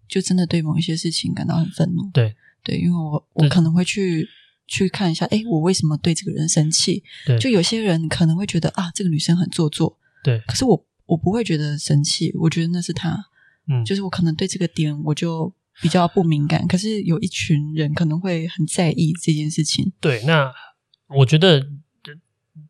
[0.07, 2.09] 就真的对某一些事情感到很愤怒。
[2.13, 4.27] 对对，因为我我可能会去
[4.67, 7.03] 去看一下，哎，我为什么对这个人生气？
[7.25, 9.97] 对，就有些人可能会觉得啊，这个女生很做作。
[10.23, 13.25] 对，可是我我不会觉得生气，我觉得那是她，
[13.67, 19.91] 嗯，就是我可能对这个点我就比较不敏感，可是有一群人可能会很在意这件事情。
[19.99, 20.49] 对，那
[21.09, 21.67] 我觉得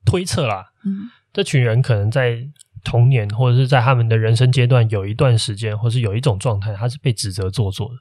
[0.04, 2.50] 推测啦，嗯，这群人可能在
[2.84, 7.96] 童年或者是在他们的人生阶段有一段时间，或是有一种状态，他是被指责做作的，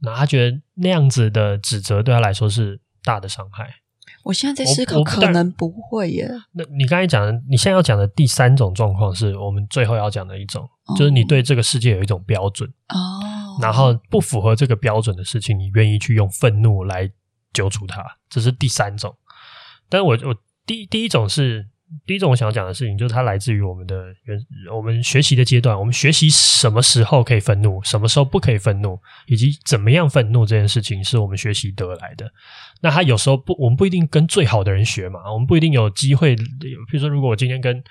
[0.00, 3.68] 那他觉得那样子的指责对他来说是大的伤害。
[4.22, 6.28] 我现在在思考，可能不会耶。
[6.52, 13.20] 那你刚才讲的，你现在要讲的第三种状况，是我们最后要讲的一种，哦、就是你对这个世界有一种标准哦，
[13.60, 17.10] 然后不符合这个标准的事情，你愿意去用愤怒来
[17.52, 19.14] 揪出它，这是第三种。
[19.88, 21.68] 但是我我第第一种是。
[22.06, 24.38] 第一种我想要讲的事情，就是它来自于我们的原
[24.74, 32.30] 我们学习的阶段，我们学习什么时候可以愤怒，什么时候不可以愤怒，以及怎么样愤怒这件事情，是我们学习得来的。
[32.80, 36.34] 那他有时候不，我们不一定跟最好的人学嘛，我们不一定有机会。
[36.34, 37.82] 比如说，如果我今天跟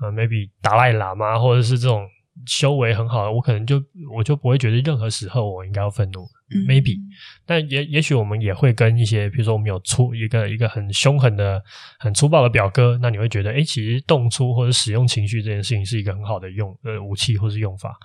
[0.00, 2.08] 呃 maybe 达赖喇嘛，或者是这种。
[2.44, 3.82] 修为很好的，我可能就
[4.14, 6.20] 我就不会觉得任何时候我应该要愤怒，
[6.54, 6.96] 嗯，maybe，
[7.44, 11.60] 但也也许我们也会跟一些，比如说我们有出一个一个很凶狠的、
[11.98, 17.98] 很粗暴的表哥，那你会觉得，诶，其实动粗或者使用情绪这件事情是一个很好的用呃武器或是用法。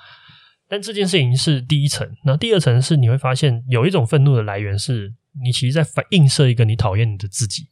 [0.67, 7.67] 但这件事情是第一层，那第二层是你会发现有一种愤怒的来源是你其实在反映射一个你讨厌你的自己，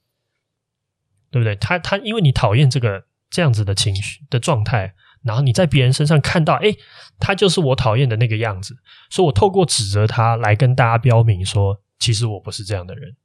[1.32, 1.56] 对不对？
[1.56, 4.94] 他他因为你讨厌这个这样子的情绪的状态。
[5.24, 6.74] 然后你在别人身上看到，哎，
[7.20, 8.76] 他就是我讨厌的那个样子，
[9.10, 13.16] 所以我透过指责他来跟大家标明说，其实我不是这样的人。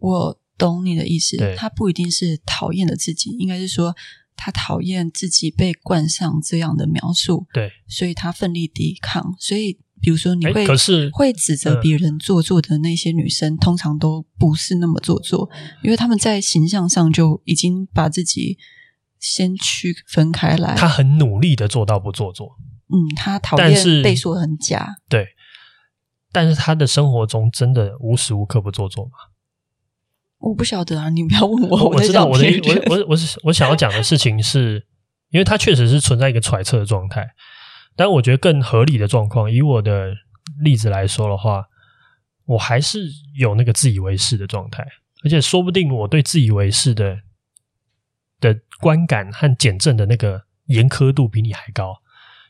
[0.00, 3.94] 我懂你的意思，他不一定是讨厌的自己，应该是说
[4.36, 9.34] 他讨厌自己被冠上这样的描述，对，所以他奋力抵抗。
[9.38, 15.48] 所以，比如说你会可是会指责别人做作的那些女生，嗯，通常都不是那么做作，
[15.82, 18.58] 因为他们在形象上就已经把自己。
[19.22, 22.56] 先区分开来，他很努力的做到不做作。
[22.88, 24.96] 嗯，他讨厌被说很假。
[25.08, 25.28] 对，
[26.32, 29.12] 但是他的生活中真的无时无刻不做作吗？
[30.38, 31.84] 我不晓得啊，你不要问我。
[31.84, 34.84] 我，我知道我的我我 我是我想要讲的事情是，
[35.30, 37.30] 因为他确实是存在一个揣测的状态。
[37.94, 40.12] 但我觉得更合理的状况，以我的
[40.60, 41.66] 例子来说的话，
[42.46, 43.08] 我还是
[43.38, 44.84] 有那个自以为是的状态，
[45.24, 47.18] 而且说不定我对自以为是的。
[48.42, 51.94] 的观感和减震的那个严苛度比你还高，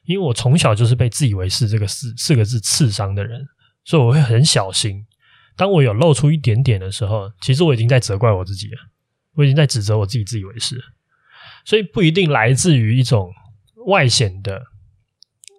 [0.07, 3.47] 因为我从小就是被自以为是这个四四个字刺伤的人，
[3.85, 5.07] 所以我会很小心。
[5.55, 8.79] 当我有露出一点点的时候，其实我已经在责怪我自己了，
[9.35, 10.83] 我已经在指责我自己自以为是，
[11.67, 13.31] 所以不一定来自于一种
[13.87, 14.63] 外显的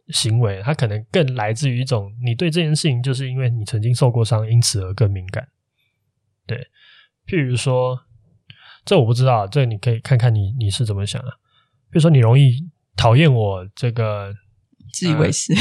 [0.08, 5.48] 行为，它可能更来自于一种你对这件事情，就是因为你曾经受过伤，因此而更敏感。
[6.48, 6.67] 对，
[7.28, 8.02] 譬如说。
[8.86, 11.30] 这我不知道，这你可以看看你你是怎么想的。
[11.89, 14.34] 比如说，你容易讨厌我这个
[14.91, 15.60] 自以为是、呃、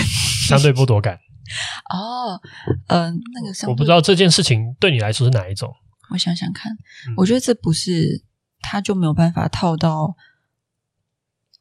[0.49, 1.19] 相对剥夺感。
[1.93, 2.41] 哦，
[2.89, 5.71] 嗯、呃，那个我不知道这件事情对你来说是哪一种。
[6.11, 6.73] 我想想看，
[7.09, 8.25] 嗯、我觉得这不是，
[8.61, 10.17] 他就没有办法套到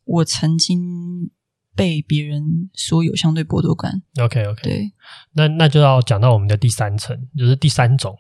[0.06, 1.30] 我曾经
[1.76, 4.02] 被别人说有相对剥夺感。
[4.20, 4.92] OK OK，对，
[5.34, 8.18] 那那就要讲到我们的第三层，就是第三种。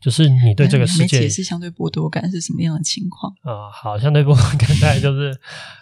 [0.00, 3.70] 就是你对这个世界，没解释相对剥夺感是什么样的情况啊、呃？
[3.72, 5.36] 好，相对剥夺感大概就是，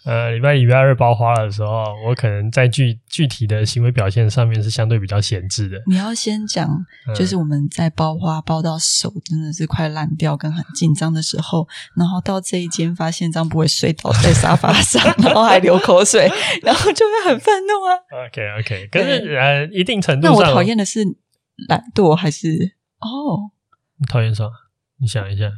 [0.04, 5.76] 呃，礼拜一礼拜二包花的时候，我可能在具具体的行为表现上面是相对比较闲置的。
[5.86, 6.66] 你要先讲，
[7.14, 16.26] 就是我们在包花包到手真的是快烂掉，跟很紧张的时候，然后到这一间发现张不会睡倒在沙发上， 然后还流口水，
[16.62, 18.26] 然后就会很愤怒啊。
[18.26, 21.04] OK OK，可是呃，一定程度上，那我讨厌的是
[21.68, 23.50] 懒惰还是哦？
[23.98, 24.48] 你讨厌啥？
[24.98, 25.50] 你想一下，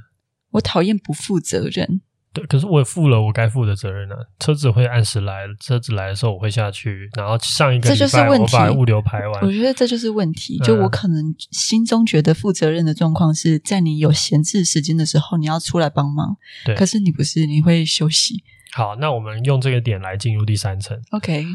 [0.50, 2.00] 我讨厌不负责任。
[2.32, 4.20] 对，可是我也负了我该负的责任呢、啊。
[4.38, 9.42] 车子会按时来，车子来的时候我会下去，然后上一个这就是问题我把物流排完。
[9.42, 10.58] 我觉得这就是问题。
[10.58, 16.36] 就我可能心中觉得负责任的状况是在你有闲置时间的时候，你要出来帮忙。
[16.66, 18.44] 对，可是你不是，你会休息。
[18.72, 21.00] 好，那我们用这个点来进入第三层。
[21.12, 21.46] OK，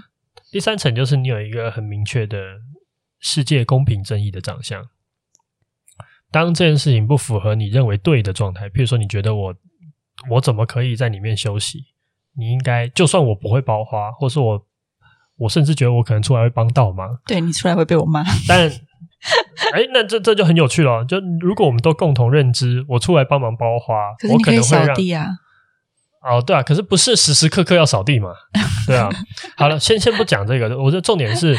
[0.52, 2.38] 第三层就是你有一个很明确的
[3.20, 4.84] 世界公平正义的长相。
[6.34, 9.56] 当这件事情不符合你认为对的状态，譬如说你觉得我
[10.32, 11.86] 我怎么可以在里面休息？
[12.36, 14.66] 你应该就算我不会包花，或是我
[15.38, 18.24] 我甚至觉得我可能出来会帮倒忙，对，你出来会被我骂。
[18.48, 18.68] 但
[19.74, 21.06] 哎，那这这就很有趣了。
[21.06, 23.94] 就如果我们都共同认知，我出来帮忙包花，
[24.32, 25.28] 我可能会让扫地啊。
[26.22, 28.30] 哦，对啊，可是不是时时刻刻要扫地嘛？
[28.88, 29.10] 对啊。
[29.56, 31.56] 好了，先先不讲这个，我的重点是，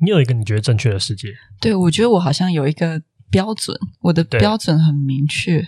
[0.00, 1.34] 你有一个你觉得正确的世界。
[1.60, 5.66] 对，我觉得我好像有一个标准，我的标准很明确。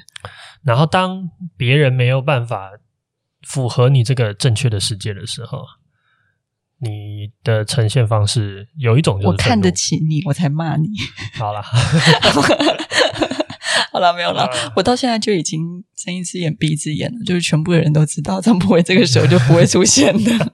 [0.62, 2.71] 然后当别人没有办法
[3.43, 5.64] 符合你这个正确的世界的时候，
[6.79, 10.88] 你的呈现方式有一种就是，我看得起你，我才骂你。
[11.35, 11.62] 好了。
[13.93, 14.45] 好了，没有了。
[14.47, 20.53] Uh, 我到现在就已经睁一只眼闭一只眼了，就是全部的人都知道张博伟这个时候就不会出现的。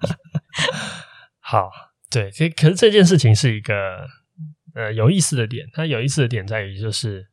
[1.38, 1.70] 好，
[2.10, 4.06] 对，可可是这件事情是一个
[4.74, 7.26] 呃有意思的点，它有意思的点在于就是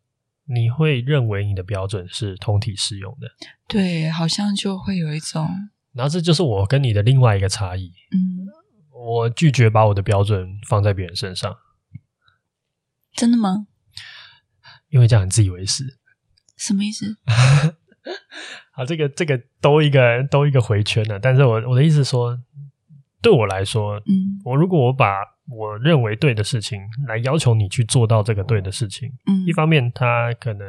[0.45, 3.27] 你会认为你的标准是通体适用的，
[3.67, 5.47] 对，好像就会有一种，
[5.93, 7.93] 然后这就是我跟你的另外一个差异。
[8.11, 8.49] 嗯，
[8.91, 11.55] 我拒绝把我的标准放在别人身上。
[13.15, 13.67] 真的吗？
[14.89, 15.99] 因为这样很自以为是，
[16.57, 17.15] 什么意思？
[18.73, 21.19] 好，这个这个兜一个兜一个回圈呢。
[21.19, 22.37] 但是我我的意思说，
[23.23, 25.15] 对我来说，嗯，我如果我把
[25.49, 30.67] 我认为对的事情来要求你去做到这个对的事情，嗯，一方面他可能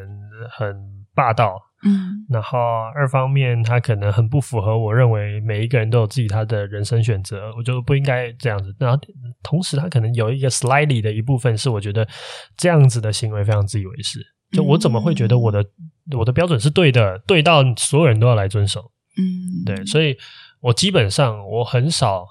[0.51, 0.75] 很
[1.15, 1.61] 霸道。
[1.87, 2.59] 嗯，然后
[2.95, 8.75] 二方面，他可能很不符合我认为每一个人都有自己他的人生选择，我觉得不应该这样子。
[8.79, 8.99] 然后
[9.43, 12.09] 同时，他可能有一个 slightly 的一部分是我觉得
[12.57, 14.19] 这样子的行为非常自以为是。
[14.53, 18.81] 就我怎么会觉得我的、嗯、我的标准是对的，对到所有人都要来遵守？
[19.19, 19.23] 嗯，
[19.67, 20.17] 对，所以
[20.61, 22.25] 我基本上我很少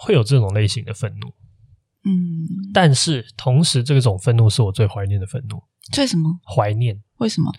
[0.00, 1.28] 会有这种类型的愤怒。
[2.04, 5.62] 嗯，但是同时，这种愤怒是我最怀念的愤怒。
[5.92, 6.40] 最什么？
[6.44, 7.02] 怀念？
[7.18, 7.52] 为什么？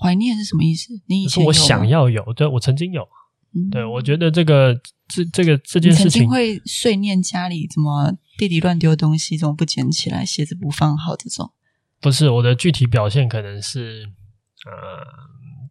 [0.00, 0.94] 怀念是什么意思？
[1.06, 3.06] 你以前我想要有，对，我曾经有。
[3.54, 4.74] 嗯、对，我觉得这个
[5.08, 11.52] 这这个这件事情，会碎念家里怎么弟弟乱丢东西，怎么不捡起来，鞋子不放好这种。
[12.00, 14.06] 不是我的具体表现，可能是
[14.66, 15.06] 呃，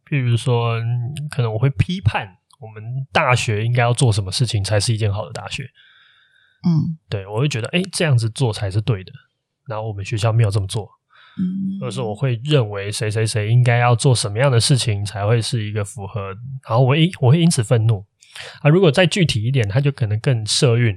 [0.03, 0.79] 比如说，
[1.29, 2.27] 可能我会批判
[2.59, 5.63] 我们大学应该要做什么事情才是一件好的大学。
[6.63, 9.11] 嗯，对，我会觉得，哎，这样子做才是对的。
[9.67, 10.89] 然后我们学校没有这么做。
[11.37, 16.29] 嗯，或者说我会认为谁谁谁应该要做什么样的事情才会是一个符合，
[16.67, 18.05] 然后我因我会因此愤怒
[18.61, 18.69] 啊。
[18.69, 20.95] 如果再具体一点，他就可能更社运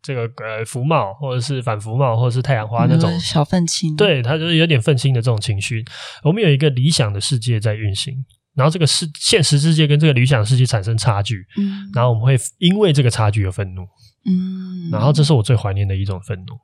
[0.00, 5.84] 这个呃服贸，或者是反服贸，或者是太阳花那种小愤青，对，他就是有点愤青的这种情绪。
[6.22, 13.82] 我们有一个理想的世界在运行，然后这个世现实世界跟这个理想世界产生差距，嗯，然后我们会因为这个差距而愤怒，
[14.24, 16.58] 嗯，然后这是我最怀念的一种愤怒，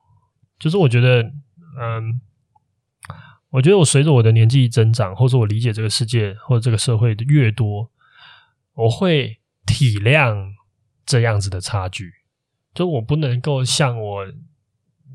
[0.58, 1.22] 就是我觉得
[1.80, 2.20] 嗯。
[3.50, 7.90] 我觉得我随着我的年纪增长，或者我理解这个世界或者这个社会的越多，
[8.74, 10.36] 我会体谅
[11.06, 12.12] 这样子的差距。
[12.74, 14.26] 就我不能够像我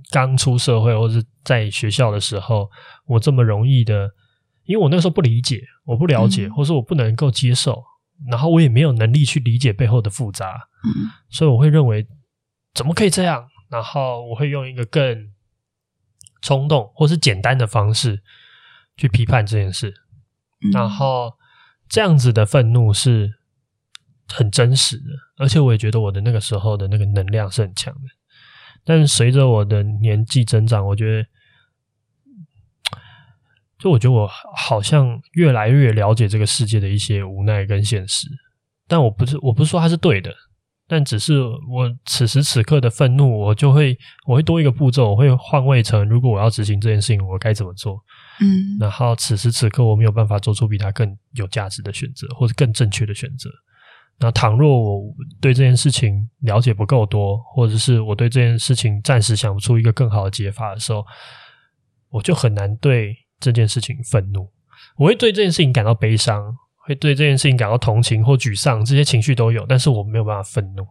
[0.09, 2.71] 刚出社会或者在学校的时候，
[3.05, 4.09] 我这么容易的，
[4.65, 7.83] 因为我那时候不理解，我不了解，或者我不能够接受，
[8.29, 10.67] 然后我也没有能力去理解背后的复杂，
[11.29, 12.07] 所以我会认为
[12.73, 13.47] 怎么可以这样？
[13.69, 15.31] 然后我会用一个更
[16.41, 18.21] 冲动或是简单的方式
[18.97, 19.93] 去批判这件事，
[20.63, 21.33] 嗯、然后
[21.87, 23.33] 这样子的愤怒是
[24.27, 25.03] 很真实的，
[25.37, 28.01] 而且我也觉得我的那个时候的那个能量是很强的。
[28.83, 31.27] 但是随着我的年纪增长，我觉得，
[33.81, 38.27] 就我觉得我好像越来越了解这个世界的一些无奈跟现实，
[38.87, 40.31] 但我不是我不是说它是对的。
[40.87, 47.93] 但只是我此时此刻的愤怒，我就会我会多一个步骤，我会换位成如果我要执行这件事情，我该怎么做？
[48.41, 53.49] 嗯，然后此时此刻我没有办法做出比它更有价值的选择，或者更正确的选择。
[54.19, 61.05] 那倘若我对这件事情了解不够多，或者是我对这件事情暂时想不出一个更好的解法的时候，
[62.09, 64.49] 我就很难对这件事情愤怒。
[64.95, 66.55] 我会对这件事情感到悲伤。
[66.83, 70.83] 会对这件事情感到同情或沮丧，这些情绪都有，但是我没有办法愤怒。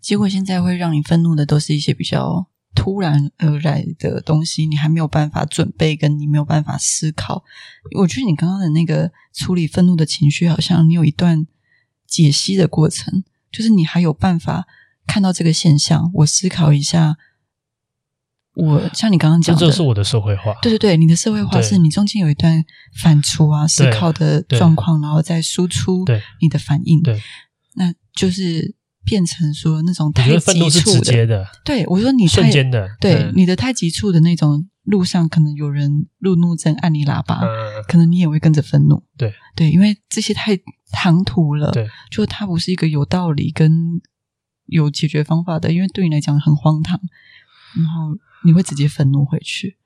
[0.00, 7.44] 结果现在会让你愤怒的，都是一些比较突然而来的东西，你还没有办法准备，跟你没有办法思考。
[8.00, 11.46] 我觉得你刚刚的那个处理愤怒的情绪，好像你有一段
[12.04, 13.22] 解析的过程，
[13.52, 14.66] 就是你还有办法
[15.06, 17.18] 看到这个现象，我思考一下。
[18.54, 20.54] 我像你刚刚讲的，这就是我的社会化。
[20.60, 22.62] 对对对，你的社会化是你中间有一段
[23.02, 26.04] 反刍啊、思考的状况，然后再输出
[26.40, 27.00] 你的反应。
[27.00, 27.18] 对，
[27.76, 28.74] 那就是
[29.06, 31.46] 变成说那种太急促的。
[31.64, 37.40] 对，我说你太瞬间的，对你的太急促的那种路上，可能有人路怒症按你喇叭，
[37.88, 39.02] 可能你也会跟着愤怒。
[39.16, 40.58] 对对，因为这些太
[40.92, 41.70] 唐突了。
[41.70, 44.02] 对，就它不是一个有道理跟
[44.66, 47.00] 有解决方法的，因为对你来讲很荒唐，
[47.76, 48.18] 然后。
[48.44, 49.78] 你会直接愤怒回去？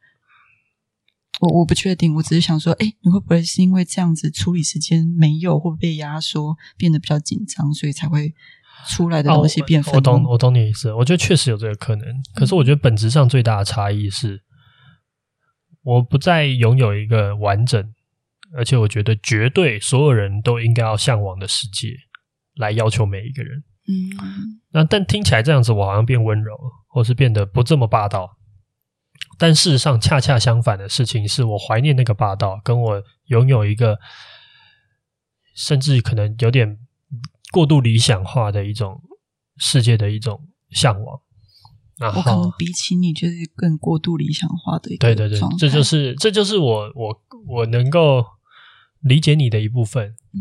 [1.40, 8.34] 我我不确定，我只是想说，哎，你会不会是因为这样子处理时间没有，或被压缩，变得比较紧张，所以才会
[8.88, 9.96] 出来的东西变愤怒？
[9.96, 10.90] 哦，我懂，我懂你意思。
[10.94, 14.42] 我觉得确实有这个可能，可是我觉得本质上最大的差异是，
[15.82, 17.92] 我不再拥有一个完整，
[18.56, 21.94] 而且我觉得绝对所有人都应该要向往的世界，
[22.54, 23.62] 来要求每一个人。
[23.88, 26.56] 嗯，那但听起来这样子，我好像变温柔，
[26.88, 28.35] 或是变得不这么霸道。
[29.38, 33.98] 但事实上，恰恰相反的事情是我怀念那个霸道，跟我拥有一个
[35.54, 36.78] 甚至可能有点
[37.52, 39.02] 过度理想化的一种
[39.58, 41.20] 世界的一种向往。
[41.98, 48.24] 然后，我可能比起你就是更过度理想化的一个对对对，这就是这就是我我我能够
[49.00, 50.40] 理解你的一部分，嗯，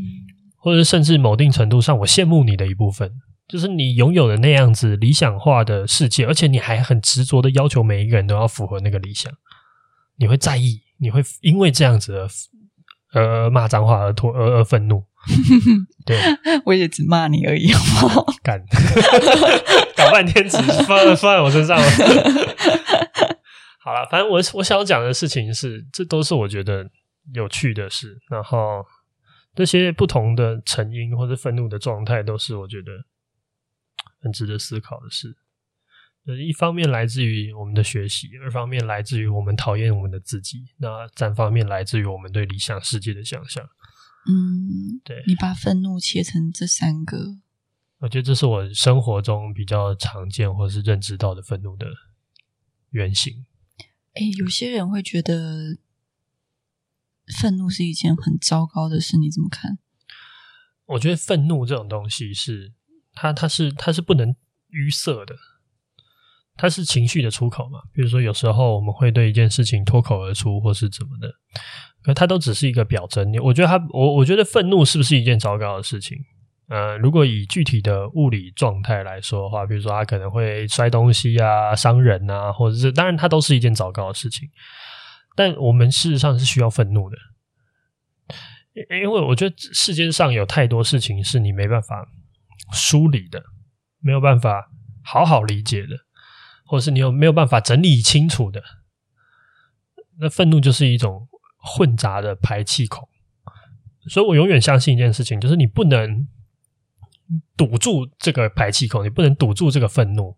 [0.57, 3.11] 或者甚至某定程度上我羡慕你的一部分。
[3.47, 9.31] 就是你拥有的那样子理想化的世界，而且你还很执着的要求每一个人都要符合那个理想，
[10.17, 12.27] 你会在意，你会因为这样子而
[13.13, 15.03] 呃骂脏话而脱而而愤怒。
[16.05, 16.19] 对，
[16.65, 17.71] 我也只骂你而已，
[18.43, 18.63] 干，
[19.97, 21.85] 搞半天只放放在我身上了。
[23.81, 26.87] 好了，反正我我想讲的事情是，这都是我觉得
[27.33, 28.85] 有趣的事，然后
[29.55, 32.91] 这些不同的成因或者愤怒的状态，都是我觉得。
[34.25, 35.37] 很值得思考的是，
[36.25, 43.63] 呃，一方面来自于我们的学习，二方面来自于我们讨厌我们的自己，那三方面来自于我们对理想世界的想象。
[44.27, 47.37] 嗯，对，你把愤怒切成这三个，
[47.99, 51.85] 我觉得这是我生活中比较常见或是认知到的愤怒的
[52.89, 53.45] 原型。
[54.13, 55.77] 哎，有些人会觉得
[57.39, 59.77] 愤怒是一件很糟糕的事，你怎么看？
[60.87, 62.73] 我觉得愤怒这种东西是。
[63.15, 64.35] 它它是它是不能
[64.69, 65.35] 预设的，
[66.57, 67.79] 它是情绪的出口嘛。
[67.93, 71.33] 比如说，有时候我们会对一件事情脱口而出，或是怎么的，
[72.03, 73.33] 可它都只是一个表征。
[73.41, 76.17] 我觉得它，我我觉得愤怒是不是一件糟糕的事情？
[76.67, 84.49] 呃，如果以具体的物理状态来说的话，比如说它可能会摔东西啊、伤人啊，或者是当然它都是一件糟糕的事情。
[85.35, 87.17] 但我们事实上是需要愤怒的，
[88.99, 92.07] 因为我觉得世界上有太多事情是你没办法。
[92.71, 93.43] 梳理的，
[93.99, 94.69] 没有办法
[95.03, 95.95] 好好理解的，
[96.65, 98.63] 或是你有没有办法整理清楚的，
[100.19, 103.07] 那愤怒就是一种混杂的排气孔。
[104.07, 106.27] 所以我永远相信一件事情，就是你不能
[107.57, 110.37] 堵住这个排气孔，你不能堵住这个愤怒，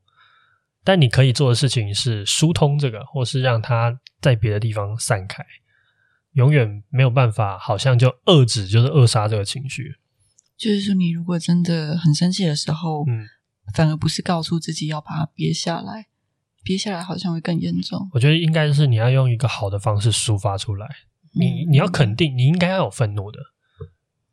[0.84, 5.46] 但你可以做的事情是疏通这个，或是让它在别的地方散开。
[6.32, 9.96] 永远没有办法，好像就遏制，就是扼杀这个情绪。
[10.58, 13.28] 就是说，你如果真的很生气的时候，嗯，
[13.76, 16.08] 反而不是告诉自己要把它憋下来，
[16.64, 18.10] 憋下来好像会更严重。
[18.14, 20.88] 我觉得应该是你要用一个好的方式抒发出来。
[21.34, 23.40] 你你要肯定，你应该要有愤怒的，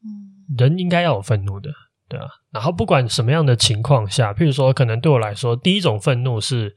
[0.03, 1.70] 嗯，人应该要有愤怒的，
[2.09, 2.27] 对啊。
[2.51, 6.75] 然后不管什么样的情况下，譬如说，可能对我来说，第一种愤怒是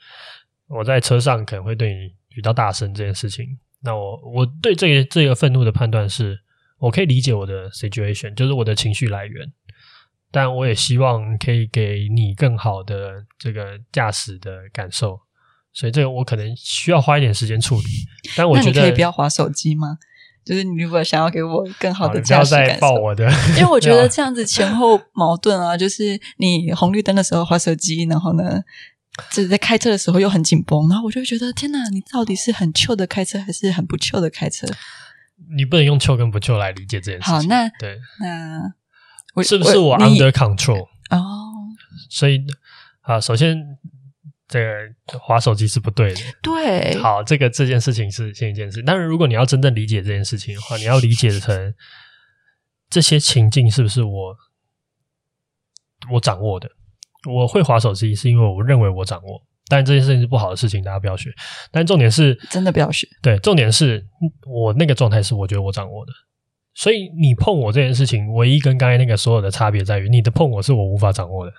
[0.67, 3.45] 我在车上可能会对你比较大声这件事情。
[3.81, 6.37] 那我我对这个这个愤怒的判断是。
[6.79, 9.51] 我可以理解我的 situation，就是我的情绪来源，
[10.31, 15.19] 但我也希望可以给你更好的这个驾驶的感受，
[15.73, 17.87] 所以这个我可能需要花一点时间处理。
[18.35, 19.97] 但我觉得你可以不要划手机吗？
[20.45, 28.61] 就是你如果想要给我更好的驾驶感抱我的， 因为我觉得这样子前后矛盾啊， 就是你红绿灯的时候划手机，然后呢，
[29.31, 34.65] 就是在开车的时候又很紧绷，然后我就会觉得天哪，你到底是很 chill 的开车，还是很不 chill 的开车？
[35.55, 37.33] 你不能用 chill 跟不 chill 来理解这件事情。
[37.33, 38.61] 好，那对，那
[39.35, 40.87] 我是不是我 under control？
[41.09, 41.53] 哦，
[42.09, 42.43] 所以
[43.01, 43.77] 啊，首先
[44.47, 46.21] 这个划手机是不对的。
[46.41, 48.83] 对，好，这个这件事情是先一件事。
[48.85, 51.73] 但是，如果你要真正理解这件事情的话，你要理解成
[52.89, 54.35] 这些情境是不是我
[56.11, 56.69] 我掌握的？
[57.29, 59.46] 我会划手机是因为我认为我掌握。
[59.69, 61.29] 但这件事情是不好的事情，大家不要学。
[61.71, 63.07] 但重点是，真的不要学。
[63.21, 64.05] 对，重点是
[64.45, 66.11] 我那个状态是我觉得我掌握的。
[66.73, 71.51] 所以你碰我这件事情，唯一跟刚才那个所有的差别在于，你的碰我是我无法掌握的，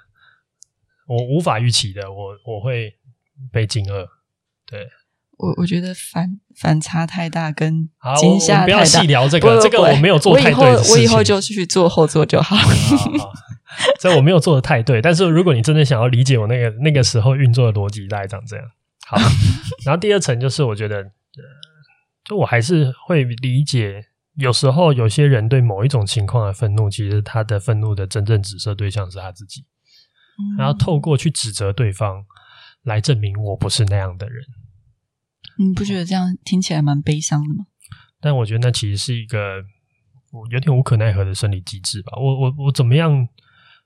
[1.09, 2.94] 我无法预期的，我我会
[3.52, 4.06] 被惊愕。
[4.64, 4.86] 对，
[5.36, 8.64] 我我觉得反反差太大，跟好，惊吓太大。
[8.66, 10.92] 不要细聊这个，这个我没有做太对的事情。
[10.92, 12.54] 我以后就去做后座就好。
[12.54, 12.68] 好
[13.18, 13.32] 好
[14.00, 18.64] 所以我没有做的太对，但是如果你真的想要理解我那个那个时候运作的逻辑，大概长这样。
[19.06, 19.16] 好，
[19.84, 21.02] 然后第二层就是我觉得，
[22.24, 24.04] 就我还是会理解，
[24.36, 29.64] 有时候有些人对某一种情况的愤怒，其实他的愤怒的真正指涉对象是他自己，
[30.58, 32.24] 然后透过去指责对方
[32.82, 34.44] 来证明我不是那样的人。
[35.58, 37.66] 你不觉得这样听起来蛮悲伤的吗？
[38.20, 39.62] 但我觉得那其实是一个
[40.32, 42.12] 我有点无可奈何的生理机制吧。
[42.16, 43.28] 我我我怎么样？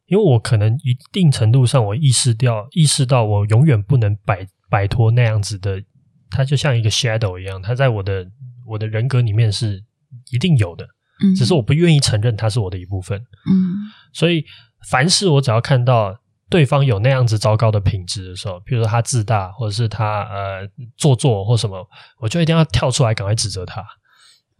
[0.06, 5.82] 因为我可能一定程度上，我意识掉意识到我永远不能摆摆脱那样子的，
[6.30, 8.26] 它就像一个 shadow 一样，它在我的
[8.66, 9.82] 我的人格里面是
[10.30, 10.86] 一定有的，
[11.22, 14.44] 嗯，只是我不愿意承认它是我的一部分，嗯，所以
[14.90, 16.14] 凡是我只要看到
[16.50, 21.88] 对方有那样子糟糕的品质的时候，比如说他自大，或者是他呃做作或什么，
[22.18, 23.80] 我就一定要跳出来赶快指责他，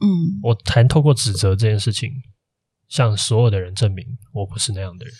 [0.01, 0.09] 嗯，
[0.43, 2.11] 我才透过指责这件事情
[2.89, 5.15] 向所有的人证明我不是那样的人。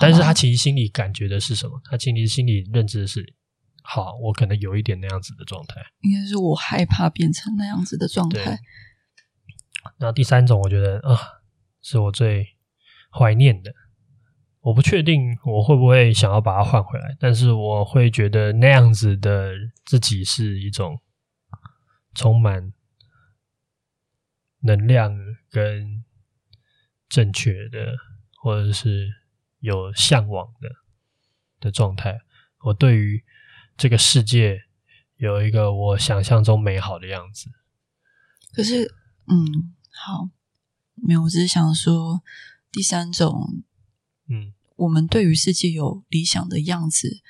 [0.00, 1.80] 但是他其实心里感觉的是什么？
[1.84, 3.34] 他其实心里认知的是，
[3.82, 5.80] 好，我可能有一点那样子的状态。
[6.00, 8.58] 应该是我害怕变成那样子的状态。
[9.98, 11.16] 然后第三种，我觉得啊，
[11.80, 12.56] 是我最
[13.10, 13.72] 怀念的。
[14.60, 19.52] 我不确定我会不会想要把它换回来，但是我会觉得那样子的
[19.84, 21.00] 自己是一种
[22.14, 22.72] 充满
[24.60, 25.14] 能量
[25.50, 26.02] 跟
[27.08, 27.94] 正确的，
[28.42, 29.23] 或者是。
[29.64, 30.68] 有向往的
[31.58, 32.20] 的状态，
[32.64, 33.24] 我对于
[33.78, 34.60] 这个世界
[35.16, 37.50] 有一个我想象中美好的样子。
[38.52, 38.84] 可是，
[39.26, 40.28] 嗯，好，
[40.96, 42.22] 没有，我只是想说，
[42.70, 43.64] 第三种，
[44.28, 47.22] 嗯，我们对于世界有理想的样子，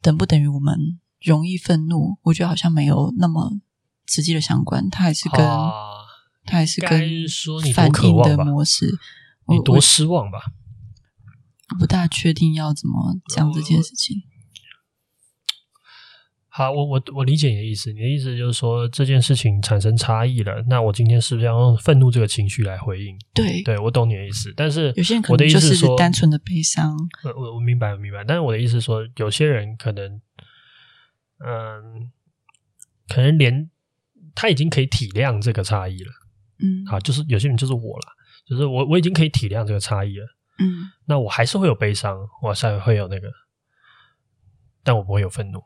[0.00, 2.16] 等不等于我们容易愤怒？
[2.22, 3.60] 我觉得好像没有那么
[4.06, 6.06] 直接的相关，它还是跟，啊、
[6.46, 6.90] 它还是跟
[7.74, 8.98] 反应的模式，
[9.46, 10.40] 你多失望吧。
[11.78, 14.22] 不大确定要怎么讲这件事情。
[16.52, 17.92] 好，我我我理解你的意思。
[17.92, 23.16] 你的意思就是说，这件事情产生差异了，那我今天是不是要用愤怒这个情绪来回应？
[23.32, 24.52] 对，对我懂你的意思。
[24.56, 26.96] 但是有些人可能就是单纯的悲伤。
[27.22, 28.24] 我我我明白，我明白。
[28.24, 30.20] 但是我的意思是说，有些人可能，
[31.46, 32.10] 嗯，
[33.06, 33.70] 可能连
[34.34, 36.10] 他已经可以体谅这个差异了。
[36.58, 38.06] 嗯，好，就是有些人就是我了，
[38.44, 40.26] 就是我我已经可以体谅这个差异了。
[40.60, 43.28] 嗯，那我还是会有悲伤，我还会有那个，
[44.84, 45.62] 但我不会有愤怒。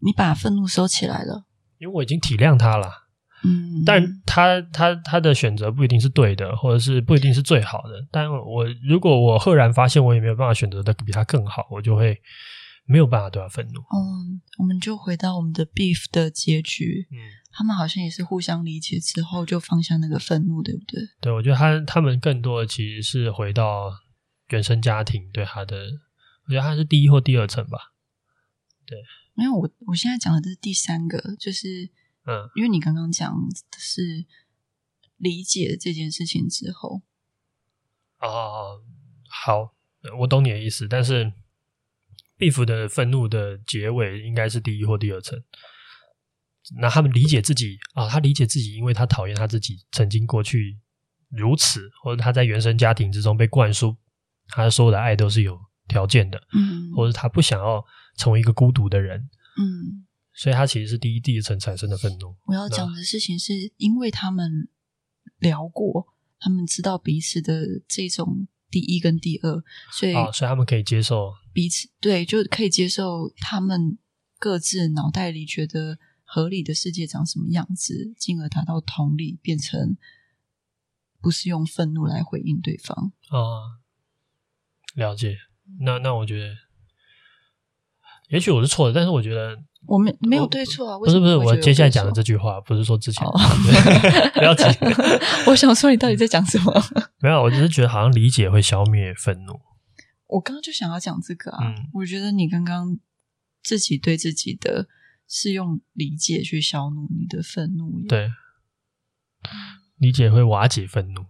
[0.00, 1.44] 你把愤怒收起来了，
[1.78, 3.04] 因为我已经体谅他了。
[3.46, 8.06] 嗯，但他他他的选择不一定是对的，或者是不一定是最好的。
[8.10, 12.18] 但我如果我赫然发现我也没有办法选择的比他更好，我就会
[12.84, 13.80] 没有办法对他愤怒。
[13.80, 17.08] 嗯，我们就回到我们的 Beef 的结局。
[17.10, 17.16] 嗯。
[17.56, 21.00] 他们好像也是互相理解之后就放下那个愤怒，对不对？
[21.20, 23.92] 对，我觉得他他们更多的其实是回到
[24.48, 25.76] 原生家庭对他的，
[26.46, 27.92] 我觉得他是第一或第二层吧。
[28.84, 28.98] 对，
[29.36, 31.88] 因为我我现在讲的这是第三个，就是
[32.26, 34.26] 嗯，因为你刚刚讲的是
[35.16, 37.02] 理解这件事情之后，
[38.18, 38.82] 哦，
[39.28, 39.76] 好，
[40.18, 41.32] 我懂你的意思，但是
[42.38, 45.42] Beef 的愤怒的结尾应该是第一或第二层。
[46.78, 50.78] 那他们理解自己啊，他理解自己，因为他讨厌他自己曾经过去
[51.28, 53.94] 如此，或者他在原生家庭之中被灌输，
[54.48, 57.84] 他所有的爱都是有条件的，嗯，或者他不想要
[58.16, 59.28] 成为一个孤独的人，
[59.58, 62.34] 嗯，所以他其实是第一第一层产生的愤怒。
[62.46, 64.68] 我要讲的事情是因为他们
[65.38, 66.06] 聊过，
[66.40, 69.62] 他们知道彼此的这种第一跟第二，
[69.92, 73.98] 所以啊，所以他们可以接受彼此，对，就可以接受他们
[74.38, 75.98] 各自脑袋里觉得。
[76.26, 79.96] 合理的世界长什么样子，进而达到同理，变成
[81.20, 83.78] 不是用愤怒来回应对方啊？
[84.96, 85.36] 了解。
[85.80, 86.56] 那那我觉得，
[88.30, 90.98] 也许我是错的，但是我觉得我没没有对错啊。
[90.98, 93.32] 不是不是，我接下来讲的这句话不是说之前， 哦、
[94.34, 94.64] 不要急。
[95.46, 96.72] 我想说，你到底在讲什么？
[97.20, 99.60] 没有，我只是觉得好像理解会消灭愤怒。
[100.26, 101.58] 我刚刚就想要讲这个啊。
[101.62, 102.98] 嗯、我觉得你刚刚
[103.62, 104.88] 自己对自己的。
[105.26, 108.30] 是用理解去消怒你的愤怒，对，
[109.96, 111.22] 理解会瓦解愤怒，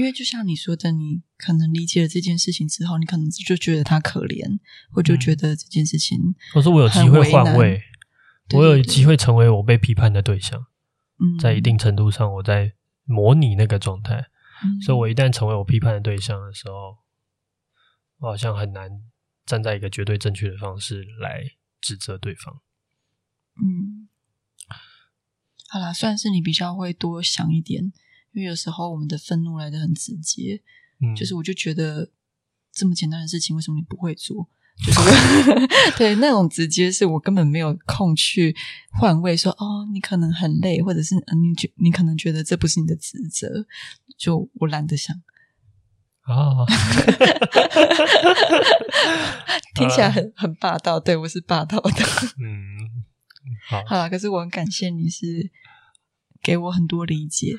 [0.00, 4.58] 因为就像你说的，你可能理解了这件事情之后，你可能就觉得他可怜，
[4.90, 7.82] 或就觉得这件事情，或是我有机会换位，
[8.54, 10.64] 我有机会成为我被批判的对象，
[11.18, 12.72] 嗯，在一定程度上，我在
[13.04, 14.30] 模拟那个状态，
[14.64, 16.96] 嗯，所以我一旦成为我批判的对象的时候，
[18.20, 19.02] 我好像很难
[19.44, 21.44] 站在一个绝对正确的方式来
[21.78, 22.62] 指责对方。
[23.62, 24.08] 嗯，
[25.68, 27.92] 好啦，算是你比较会多想一点，
[28.32, 30.60] 因为有时候我们的愤怒来的很直接，
[31.00, 32.10] 嗯，就是我就觉得
[32.72, 34.48] 这么简单的事情，为什么你不会做？
[34.82, 35.00] 就是
[35.98, 38.56] 对那种直接，是我根本没有空去
[38.98, 43.66] 换位说，说哦，你可能很累，或者是你觉你可能觉得这不是你的职责，
[44.16, 45.14] 就我懒得想
[46.22, 46.64] 啊，
[49.74, 52.04] 听起来很很霸道，对，我是霸道的，
[52.38, 53.04] 嗯。
[53.68, 55.50] 好，好了，可是我很感谢你是
[56.42, 57.58] 给我很多理解，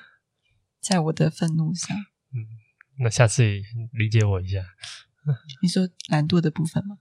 [0.82, 1.96] 在我的愤怒上。
[2.34, 2.48] 嗯，
[3.00, 3.44] 那下次
[3.94, 4.60] 理解我一下。
[5.62, 6.98] 你说懒惰的部分吗？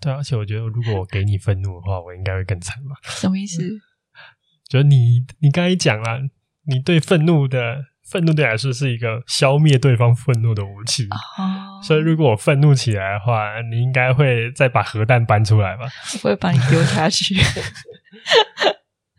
[0.00, 2.94] 对，而且我觉得，如果我给你愤怒的话，我应该会更惨吧？
[3.02, 3.62] 什么意思？
[3.64, 3.80] 嗯、
[4.68, 6.20] 就你，你刚才讲了，
[6.66, 11.08] 你对愤怒的愤怒对来说是一个消灭对方愤怒的武器。
[11.38, 15.88] 哦，所以如果我愤怒起来的话，你应该会再把核弹搬出来吧？
[16.22, 17.34] 我会把你丢下去。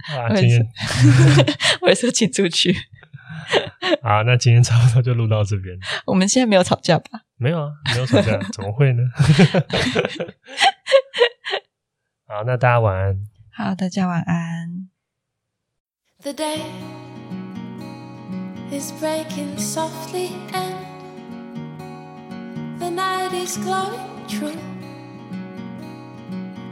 [0.07, 0.65] 啊，今天
[1.81, 2.75] 我也说请出去。
[4.01, 5.77] 好，那今天差不多就录到这边。
[6.05, 7.21] 我们现在没有吵架吧？
[7.37, 9.03] 没有啊，没有吵架，怎么会呢？
[12.27, 13.15] 好，那大家晚安。
[13.51, 14.89] 好，大家晚安。
[16.21, 16.59] The day
[18.71, 20.75] is breaking softly and
[22.79, 24.57] the night is glowing true.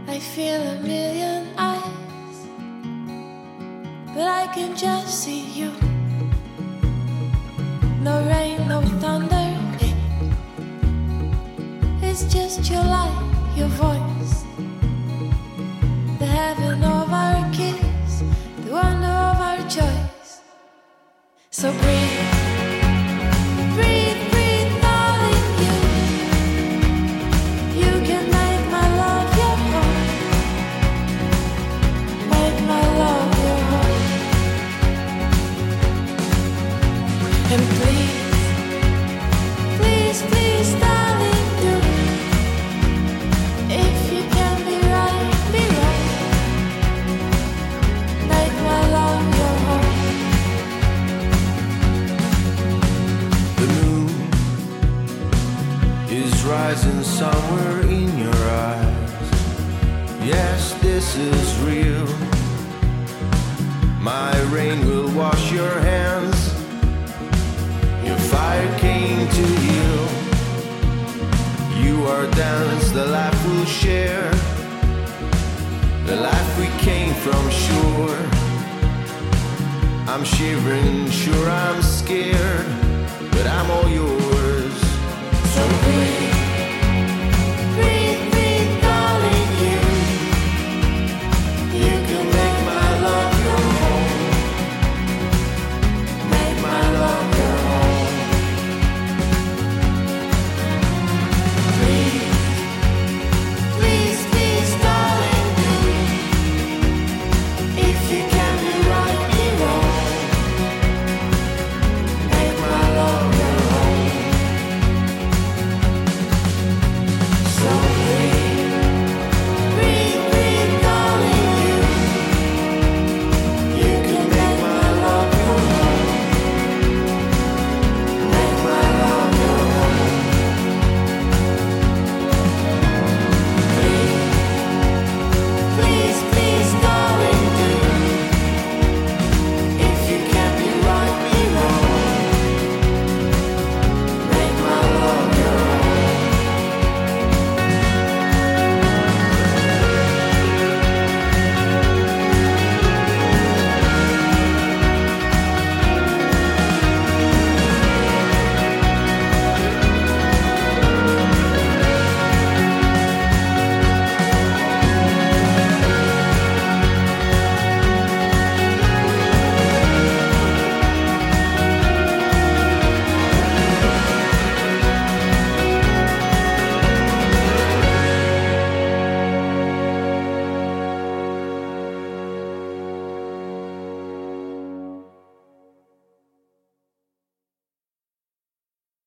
[0.07, 1.81] I feel a million eyes,
[4.15, 5.71] but I can just see you.
[8.01, 9.45] No rain, no thunder,
[12.15, 14.45] it's just your light, your voice.
[16.17, 18.23] The heaven of our kiss,
[18.63, 20.39] the wonder of our choice.
[21.51, 22.04] So breathe.